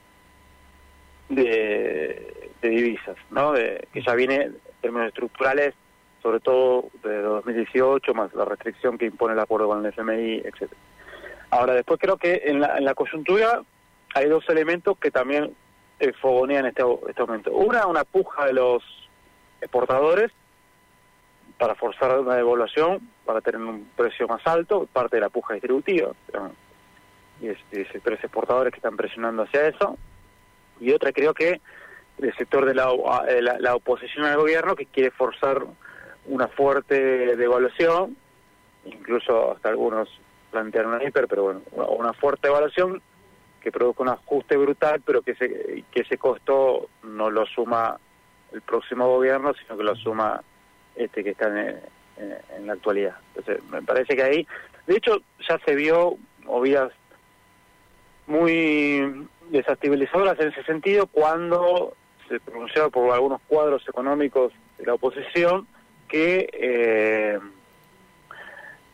de, 1.30 2.52
divisas, 2.62 3.18
¿no? 3.32 3.52
De, 3.52 3.88
que 3.92 4.02
ya 4.02 4.14
viene 4.14 4.36
en 4.36 4.58
términos 4.82 5.08
estructurales, 5.10 5.74
sobre 6.22 6.40
todo 6.40 6.90
de 7.04 7.22
2018, 7.22 8.14
más 8.14 8.34
la 8.34 8.46
restricción 8.46 8.98
que 8.98 9.08
impone 9.08 9.34
el 9.34 9.40
acuerdo 9.40 9.68
con 9.68 9.80
el 9.80 9.92
FMI, 9.92 10.44
etcétera. 10.46 10.80
Ahora, 11.50 11.74
después 11.74 12.00
creo 12.00 12.18
que 12.18 12.44
en 12.46 12.62
la, 12.62 12.78
en 12.78 12.86
la 12.86 12.94
coyuntura 12.94 13.62
hay 14.16 14.30
dos 14.30 14.48
elementos 14.48 14.98
que 14.98 15.12
también 15.12 15.54
eh, 16.00 16.14
fogonean 16.14 16.68
este, 16.68 16.84
este 17.10 17.22
momento. 17.22 17.52
Una, 17.52 17.88
una 17.88 18.04
puja 18.04 18.46
de 18.46 18.54
los 18.54 18.84
exportadores 19.60 20.32
para 21.58 21.76
forzar 21.76 22.20
una 22.20 22.36
devaluación, 22.36 23.10
para 23.26 23.42
tener 23.42 23.62
un 23.62 23.90
precio 23.96 24.28
más 24.28 24.46
alto, 24.46 24.88
parte 24.92 25.18
de 25.18 25.22
la 25.22 25.30
puja 25.30 25.56
distributiva 25.56 26.12
este, 27.50 27.92
sectores 27.92 28.24
exportadores 28.24 28.72
que 28.72 28.78
están 28.78 28.98
presionando 28.98 29.44
hacia 29.44 29.68
eso. 29.68 29.98
Y 30.80 30.92
otra 30.92 31.12
creo 31.12 31.34
que 31.34 31.62
el 32.20 32.36
sector 32.36 32.66
de 32.66 32.76
la, 32.76 32.92
eh, 33.28 33.42
la, 33.42 33.76
oposición 33.76 34.26
al 34.26 34.38
gobierno 34.38 34.76
que 34.76 34.86
quiere 34.86 35.12
forzar 35.12 35.66
una 36.26 36.48
fuerte 36.48 37.36
devaluación, 37.36 38.16
incluso 38.86 39.54
hasta 39.54 39.70
algunos 39.70 40.10
plantearon 40.52 40.94
una 40.94 41.04
hiper, 41.04 41.28
pero 41.28 41.44
bueno, 41.44 41.62
una 41.90 42.14
fuerte 42.14 42.48
devaluación 42.48 43.02
que 43.62 43.72
produzca 43.72 44.04
un 44.04 44.10
ajuste 44.10 44.58
brutal, 44.58 45.02
pero 45.06 45.22
que 45.22 45.32
ese, 45.32 45.84
que 45.92 46.02
ese 46.02 46.18
costo 46.18 46.90
no 47.02 47.32
lo 47.32 47.46
suma 47.46 47.98
el 48.52 48.62
próximo 48.62 49.08
gobierno, 49.08 49.54
sino 49.54 49.78
que 49.78 49.84
lo 49.84 49.96
suma 49.96 50.44
este 50.96 51.24
que 51.24 51.32
está 51.32 51.48
en, 51.48 51.80
en, 52.18 52.68
la 52.68 52.74
actualidad. 52.74 53.16
Entonces, 53.36 53.64
me 53.72 53.82
parece 53.82 54.16
que 54.16 54.24
ahí, 54.24 54.48
de 54.86 54.96
hecho, 54.96 55.22
ya 55.48 55.58
se 55.66 55.76
vio 55.76 56.18
movidas 56.44 56.92
muy 58.28 59.28
desestabilizadoras 59.50 60.40
en 60.40 60.50
ese 60.50 60.64
sentido 60.64 61.08
cuando 61.08 61.94
se 62.28 62.40
pronunciaba 62.40 62.90
por 62.90 63.12
algunos 63.12 63.42
cuadros 63.48 63.88
económicos 63.88 64.54
de 64.78 64.86
la 64.86 64.94
oposición 64.94 65.68
que, 66.08 66.50
eh, 66.54 67.40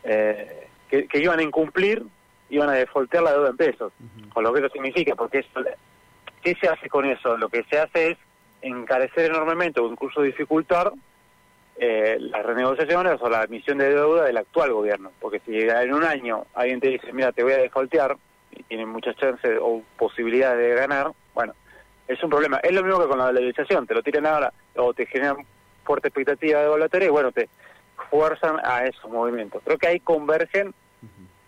eh, 0.04 0.68
que, 0.90 1.20
iban 1.20 1.40
a 1.40 1.44
incumplir, 1.44 2.04
iban 2.50 2.70
a 2.70 2.74
defoltear 2.74 3.24
la 3.24 3.34
deuda 3.34 3.50
en 3.50 3.58
pesos, 3.58 3.94
con 4.34 4.44
lo 4.44 4.54
que 4.54 4.60
eso 4.60 4.70
significa, 4.70 5.16
porque 5.16 5.40
eso, 5.40 5.62
¿qué 6.42 6.56
se 6.56 6.68
hace 6.68 6.90
con 6.90 7.06
eso? 7.06 7.38
Lo 7.38 7.50
que 7.50 7.64
se 7.66 7.80
hace 7.80 8.12
es 8.12 8.18
encarecer 8.62 9.32
enormemente 9.32 9.80
o 9.80 9.88
incluso 9.92 10.22
dificultar 10.22 10.92
eh, 11.78 12.18
las 12.20 12.46
renegociaciones 12.46 13.22
o 13.22 13.30
la 13.30 13.44
emisión 13.44 13.78
de 13.78 13.94
deuda 13.94 14.26
del 14.26 14.38
actual 14.38 14.74
gobierno, 14.74 15.12
porque 15.22 15.40
si 15.46 15.60
en 15.62 15.94
un 15.94 16.04
año 16.04 16.46
alguien 16.54 16.80
te 16.80 16.90
dice, 16.90 17.14
mira, 17.14 17.32
te 17.32 17.44
voy 17.44 17.54
a 17.54 17.58
defoltear, 17.58 18.18
y 18.52 18.64
tienen 18.64 18.90
muchas 18.90 19.16
chances 19.16 19.58
o 19.62 19.82
posibilidades 19.98 20.60
de 20.60 20.76
ganar, 20.76 21.12
bueno, 21.34 21.54
es 22.08 22.22
un 22.24 22.30
problema. 22.30 22.58
Es 22.58 22.74
lo 22.74 22.84
mismo 22.84 23.00
que 23.00 23.08
con 23.08 23.20
la 23.20 23.26
dolarización, 23.26 23.86
te 23.86 23.94
lo 23.94 24.02
tiran 24.02 24.26
ahora 24.26 24.52
o 24.76 24.94
te 24.94 25.06
generan 25.06 25.38
fuerte 25.84 26.08
expectativa 26.08 26.62
de 26.62 26.68
volatoria 26.68 27.08
y 27.08 27.12
bueno, 27.12 27.32
te 27.32 27.50
fuerzan 28.10 28.60
a 28.64 28.86
esos 28.86 29.10
movimientos. 29.10 29.62
Creo 29.64 29.78
que 29.78 29.88
ahí 29.88 30.00
convergen 30.00 30.74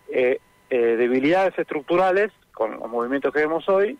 eh, 0.08 0.38
eh, 0.70 0.76
debilidades 0.96 1.58
estructurales 1.58 2.30
con 2.52 2.78
los 2.78 2.88
movimientos 2.88 3.32
que 3.32 3.40
vemos 3.40 3.68
hoy, 3.68 3.98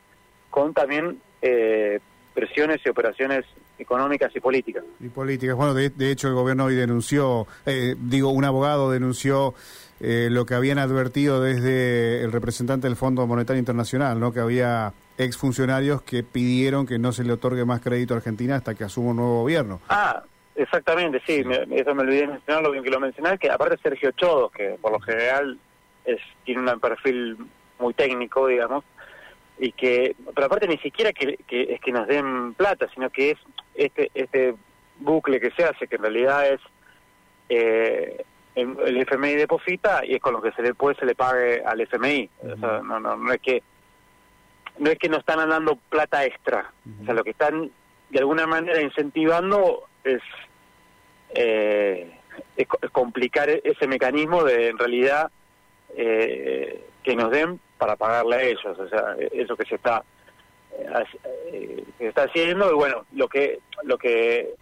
con 0.51 0.75
también 0.75 1.21
eh, 1.41 2.01
presiones 2.35 2.81
y 2.85 2.89
operaciones 2.89 3.45
económicas 3.83 4.35
y 4.35 4.41
políticas. 4.41 4.85
Y 5.01 5.09
políticas. 5.09 5.57
Bueno, 5.57 5.75
de, 5.75 5.91
de 5.91 6.11
hecho 6.11 6.29
el 6.29 6.35
gobierno 6.35 6.65
hoy 6.65 6.75
denunció, 6.75 7.47
digo, 7.99 8.31
un 8.31 8.45
abogado 8.45 8.91
denunció 8.91 9.55
eh, 10.05 10.31
lo 10.33 10.47
que 10.47 10.55
habían 10.55 10.81
advertido 10.81 11.41
desde 11.41 12.25
el 12.25 12.33
representante 12.33 12.89
del 12.89 12.97
Fondo 12.97 13.25
Monetario 13.29 13.61
Internacional, 13.61 14.19
¿no? 14.19 14.33
que 14.33 14.41
había 14.41 14.93
exfuncionarios 15.17 16.03
que 16.03 16.25
pidieron 16.25 16.87
que 16.87 16.99
no 16.99 17.13
se 17.13 17.23
le 17.23 17.33
otorgue 17.33 17.65
más 17.65 17.81
crédito 17.81 18.15
a 18.15 18.17
Argentina 18.17 18.57
hasta 18.57 18.75
que 18.75 18.83
asuma 18.83 19.11
un 19.11 19.19
nuevo 19.19 19.43
gobierno. 19.43 19.81
Ah, 19.89 20.25
exactamente, 20.57 21.23
sí, 21.25 21.45
eso 21.71 21.95
me 21.95 22.03
olvidé 22.03 22.27
mencionar, 22.27 22.65
lo 22.65 22.73
bien 22.73 22.83
que 22.83 22.91
lo 22.91 22.99
mencionás, 22.99 23.39
que 23.39 23.49
aparte 23.49 23.77
Sergio 23.81 24.11
Chodos, 24.11 24.51
que 24.51 24.77
por 24.81 24.91
lo 24.91 24.99
general 24.99 25.57
es, 26.05 26.19
tiene 26.45 26.69
un 26.69 26.81
perfil 26.81 27.37
muy 27.79 27.95
técnico, 27.95 28.49
digamos, 28.49 28.83
y 29.63 29.71
que, 29.71 30.17
pero 30.35 30.49
aparte 30.49 30.67
ni 30.67 30.79
siquiera 30.79 31.13
que, 31.13 31.37
que 31.47 31.75
es 31.75 31.81
que 31.81 31.93
nos 31.93 32.09
den 32.09 32.53
plata, 32.55 32.89
sino 32.93 33.11
que 33.11 33.31
es 33.31 33.39
este, 33.77 34.11
este 34.13 34.57
bucle 34.99 35.39
que 35.39 35.53
se 35.53 35.63
hace, 35.65 35.87
que 35.87 35.97
en 35.97 36.03
realidad 36.03 36.49
es... 36.49 36.61
Eh, 37.49 38.25
el 38.55 38.99
FMI 38.99 39.35
deposita 39.37 40.05
y 40.05 40.15
es 40.15 40.21
con 40.21 40.35
lo 40.35 40.43
que 40.43 40.53
se 40.53 40.61
le 40.61 40.75
puede 40.75 40.95
se 40.97 41.07
le 41.07 41.15
pague 41.15 41.63
al 41.65 41.81
FMI. 41.81 42.29
o 42.43 42.57
sea, 42.59 42.83
no, 42.83 43.01
no, 43.01 43.17
no 43.17 43.33
es 43.33 43.41
que 43.41 43.63
no 44.79 44.91
es 44.91 44.99
que 44.99 45.09
no 45.09 45.17
están 45.17 45.49
dando 45.49 45.77
plata 45.89 46.23
extra. 46.27 46.71
O 47.01 47.05
sea, 47.07 47.15
lo 47.15 47.25
que 47.25 47.31
están 47.31 47.71
de 48.11 48.19
alguna 48.19 48.47
manera 48.47 48.83
incentivando 48.83 49.85
es, 50.05 50.21
eh, 51.31 52.13
es, 52.57 52.67
complicar 52.91 53.49
ese 53.49 53.87
mecanismo 53.87 54.45
de 54.45 54.69
en 54.69 54.79
realidad 54.79 55.31
eh, 55.97 56.85
que 57.03 57.17
nos 57.17 57.31
den 57.31 57.59
para 57.83 57.97
pagarle 57.97 58.37
a 58.37 58.43
ellos. 58.43 58.79
O 58.79 58.89
sea, 58.89 59.17
eso 59.33 59.57
que 59.57 59.65
se 59.65 59.75
está 59.75 60.05
eh, 60.79 61.85
que 61.99 62.05
se 62.05 62.09
está 62.09 62.23
haciendo 62.23 62.71
y 62.71 62.75
bueno, 62.75 63.07
lo 63.13 63.27
que 63.27 63.59
lo 63.83 63.99
que 63.99 64.55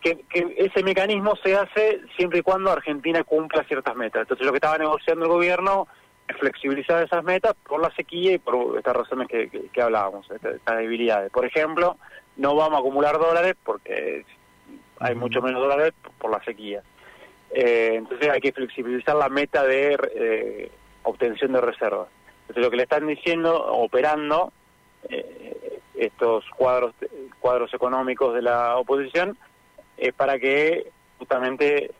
que, 0.00 0.24
ese 0.56 0.82
mecanismo 0.82 1.36
se 1.36 1.54
hace 1.54 2.00
siempre 2.16 2.40
y 2.40 2.42
cuando 2.42 2.72
Argentina 2.72 3.22
cumpla 3.22 3.62
ciertas 3.62 3.94
metas. 3.94 4.22
Entonces 4.22 4.44
lo 4.44 4.50
que 4.50 4.56
estaba 4.56 4.76
negociando 4.76 5.26
el 5.26 5.30
gobierno 5.30 5.86
es 6.26 6.36
flexibilizar 6.36 7.00
esas 7.04 7.22
metas 7.22 7.54
por 7.68 7.80
la 7.80 7.94
sequía 7.94 8.32
y 8.32 8.38
por 8.38 8.76
estas 8.76 8.96
razones 8.96 9.28
que, 9.28 9.48
que, 9.48 9.82
hablábamos, 9.82 10.28
estas, 10.32 10.78
debilidades. 10.78 11.30
Por 11.30 11.44
ejemplo, 11.44 11.96
no 12.36 12.56
vamos 12.56 12.78
a 12.78 12.80
acumular 12.80 13.20
dólares 13.20 13.54
porque 13.62 14.24
hay 14.98 15.14
mucho 15.14 15.40
menos 15.42 15.60
dólares 15.60 15.92
por 16.18 16.32
la 16.32 16.42
sequía. 16.42 16.82
Eh, 17.52 17.92
entonces 17.94 18.28
hay 18.28 18.40
que 18.40 18.52
flexibilizar 18.52 19.14
la 19.14 19.28
meta 19.28 19.64
de 19.64 19.96
eh, 20.14 20.70
obtención 21.02 21.52
de 21.52 21.60
reservas. 21.60 22.08
Entonces 22.42 22.64
lo 22.64 22.70
que 22.70 22.76
le 22.76 22.82
están 22.84 23.06
diciendo, 23.06 23.64
operando 23.72 24.52
eh, 25.08 25.80
estos 25.94 26.44
cuadros 26.56 26.94
cuadros 27.40 27.72
económicos 27.74 28.34
de 28.34 28.42
la 28.42 28.76
oposición 28.76 29.36
es 29.96 30.12
para 30.14 30.38
que 30.38 30.90
justamente 31.18 31.92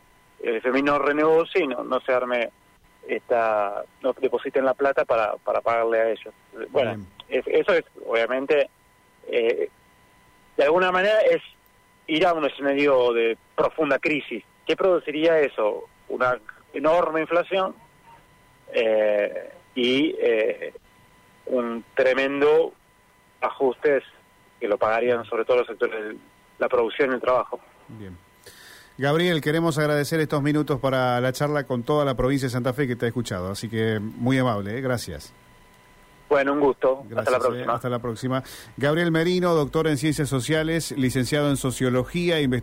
el 0.43 0.55
FMI 0.55 0.81
no 0.81 0.99
renegocie 0.99 1.63
y 1.63 1.67
no, 1.67 1.99
se 2.01 2.13
arme 2.13 2.49
esta 3.07 3.83
no 4.01 4.13
depositen 4.13 4.65
la 4.65 4.73
plata 4.73 5.05
para, 5.05 5.35
para 5.37 5.61
pagarle 5.61 5.99
a 5.99 6.09
ellos. 6.09 6.33
Bueno, 6.69 7.05
eso 7.29 7.73
es 7.73 7.85
obviamente 8.05 8.69
eh, 9.27 9.69
de 10.57 10.63
alguna 10.63 10.91
manera 10.91 11.19
es 11.21 11.41
ir 12.07 12.25
a 12.25 12.33
un 12.33 12.45
escenario 12.45 13.13
de 13.13 13.37
profunda 13.55 13.99
crisis. 13.99 14.43
¿Qué 14.65 14.75
produciría 14.75 15.39
eso? 15.39 15.85
Una 16.09 16.37
enorme 16.73 17.21
inflación 17.21 17.73
eh, 18.73 19.51
y 19.75 20.15
eh, 20.19 20.73
un 21.47 21.83
tremendo 21.95 22.73
ajustes 23.41 24.03
que 24.59 24.67
lo 24.67 24.77
pagarían 24.77 25.25
sobre 25.25 25.45
todo 25.45 25.57
los 25.57 25.67
sectores 25.67 26.03
de 26.03 26.17
la 26.59 26.69
producción 26.69 27.11
y 27.11 27.15
el 27.15 27.21
trabajo. 27.21 27.59
Bien. 27.87 28.17
Gabriel, 28.97 29.41
queremos 29.41 29.77
agradecer 29.79 30.19
estos 30.19 30.43
minutos 30.43 30.79
para 30.79 31.19
la 31.21 31.33
charla 31.33 31.63
con 31.63 31.83
toda 31.83 32.05
la 32.05 32.15
provincia 32.15 32.47
de 32.47 32.51
Santa 32.51 32.73
Fe 32.73 32.87
que 32.87 32.95
te 32.95 33.05
ha 33.05 33.07
escuchado, 33.07 33.49
así 33.49 33.67
que 33.67 33.99
muy 33.99 34.37
amable, 34.37 34.77
¿eh? 34.77 34.81
gracias. 34.81 35.33
Bueno, 36.29 36.53
un 36.53 36.61
gusto. 36.61 37.03
Gracias, 37.09 37.17
hasta 37.27 37.31
la 37.31 37.39
próxima. 37.39 37.73
hasta 37.73 37.89
la 37.89 37.99
próxima. 37.99 38.43
Gabriel 38.77 39.11
Merino, 39.11 39.53
doctor 39.53 39.87
en 39.87 39.97
Ciencias 39.97 40.29
Sociales, 40.29 40.91
licenciado 40.91 41.49
en 41.49 41.57
Sociología 41.57 42.37
e 42.37 42.43
Investigación. 42.43 42.61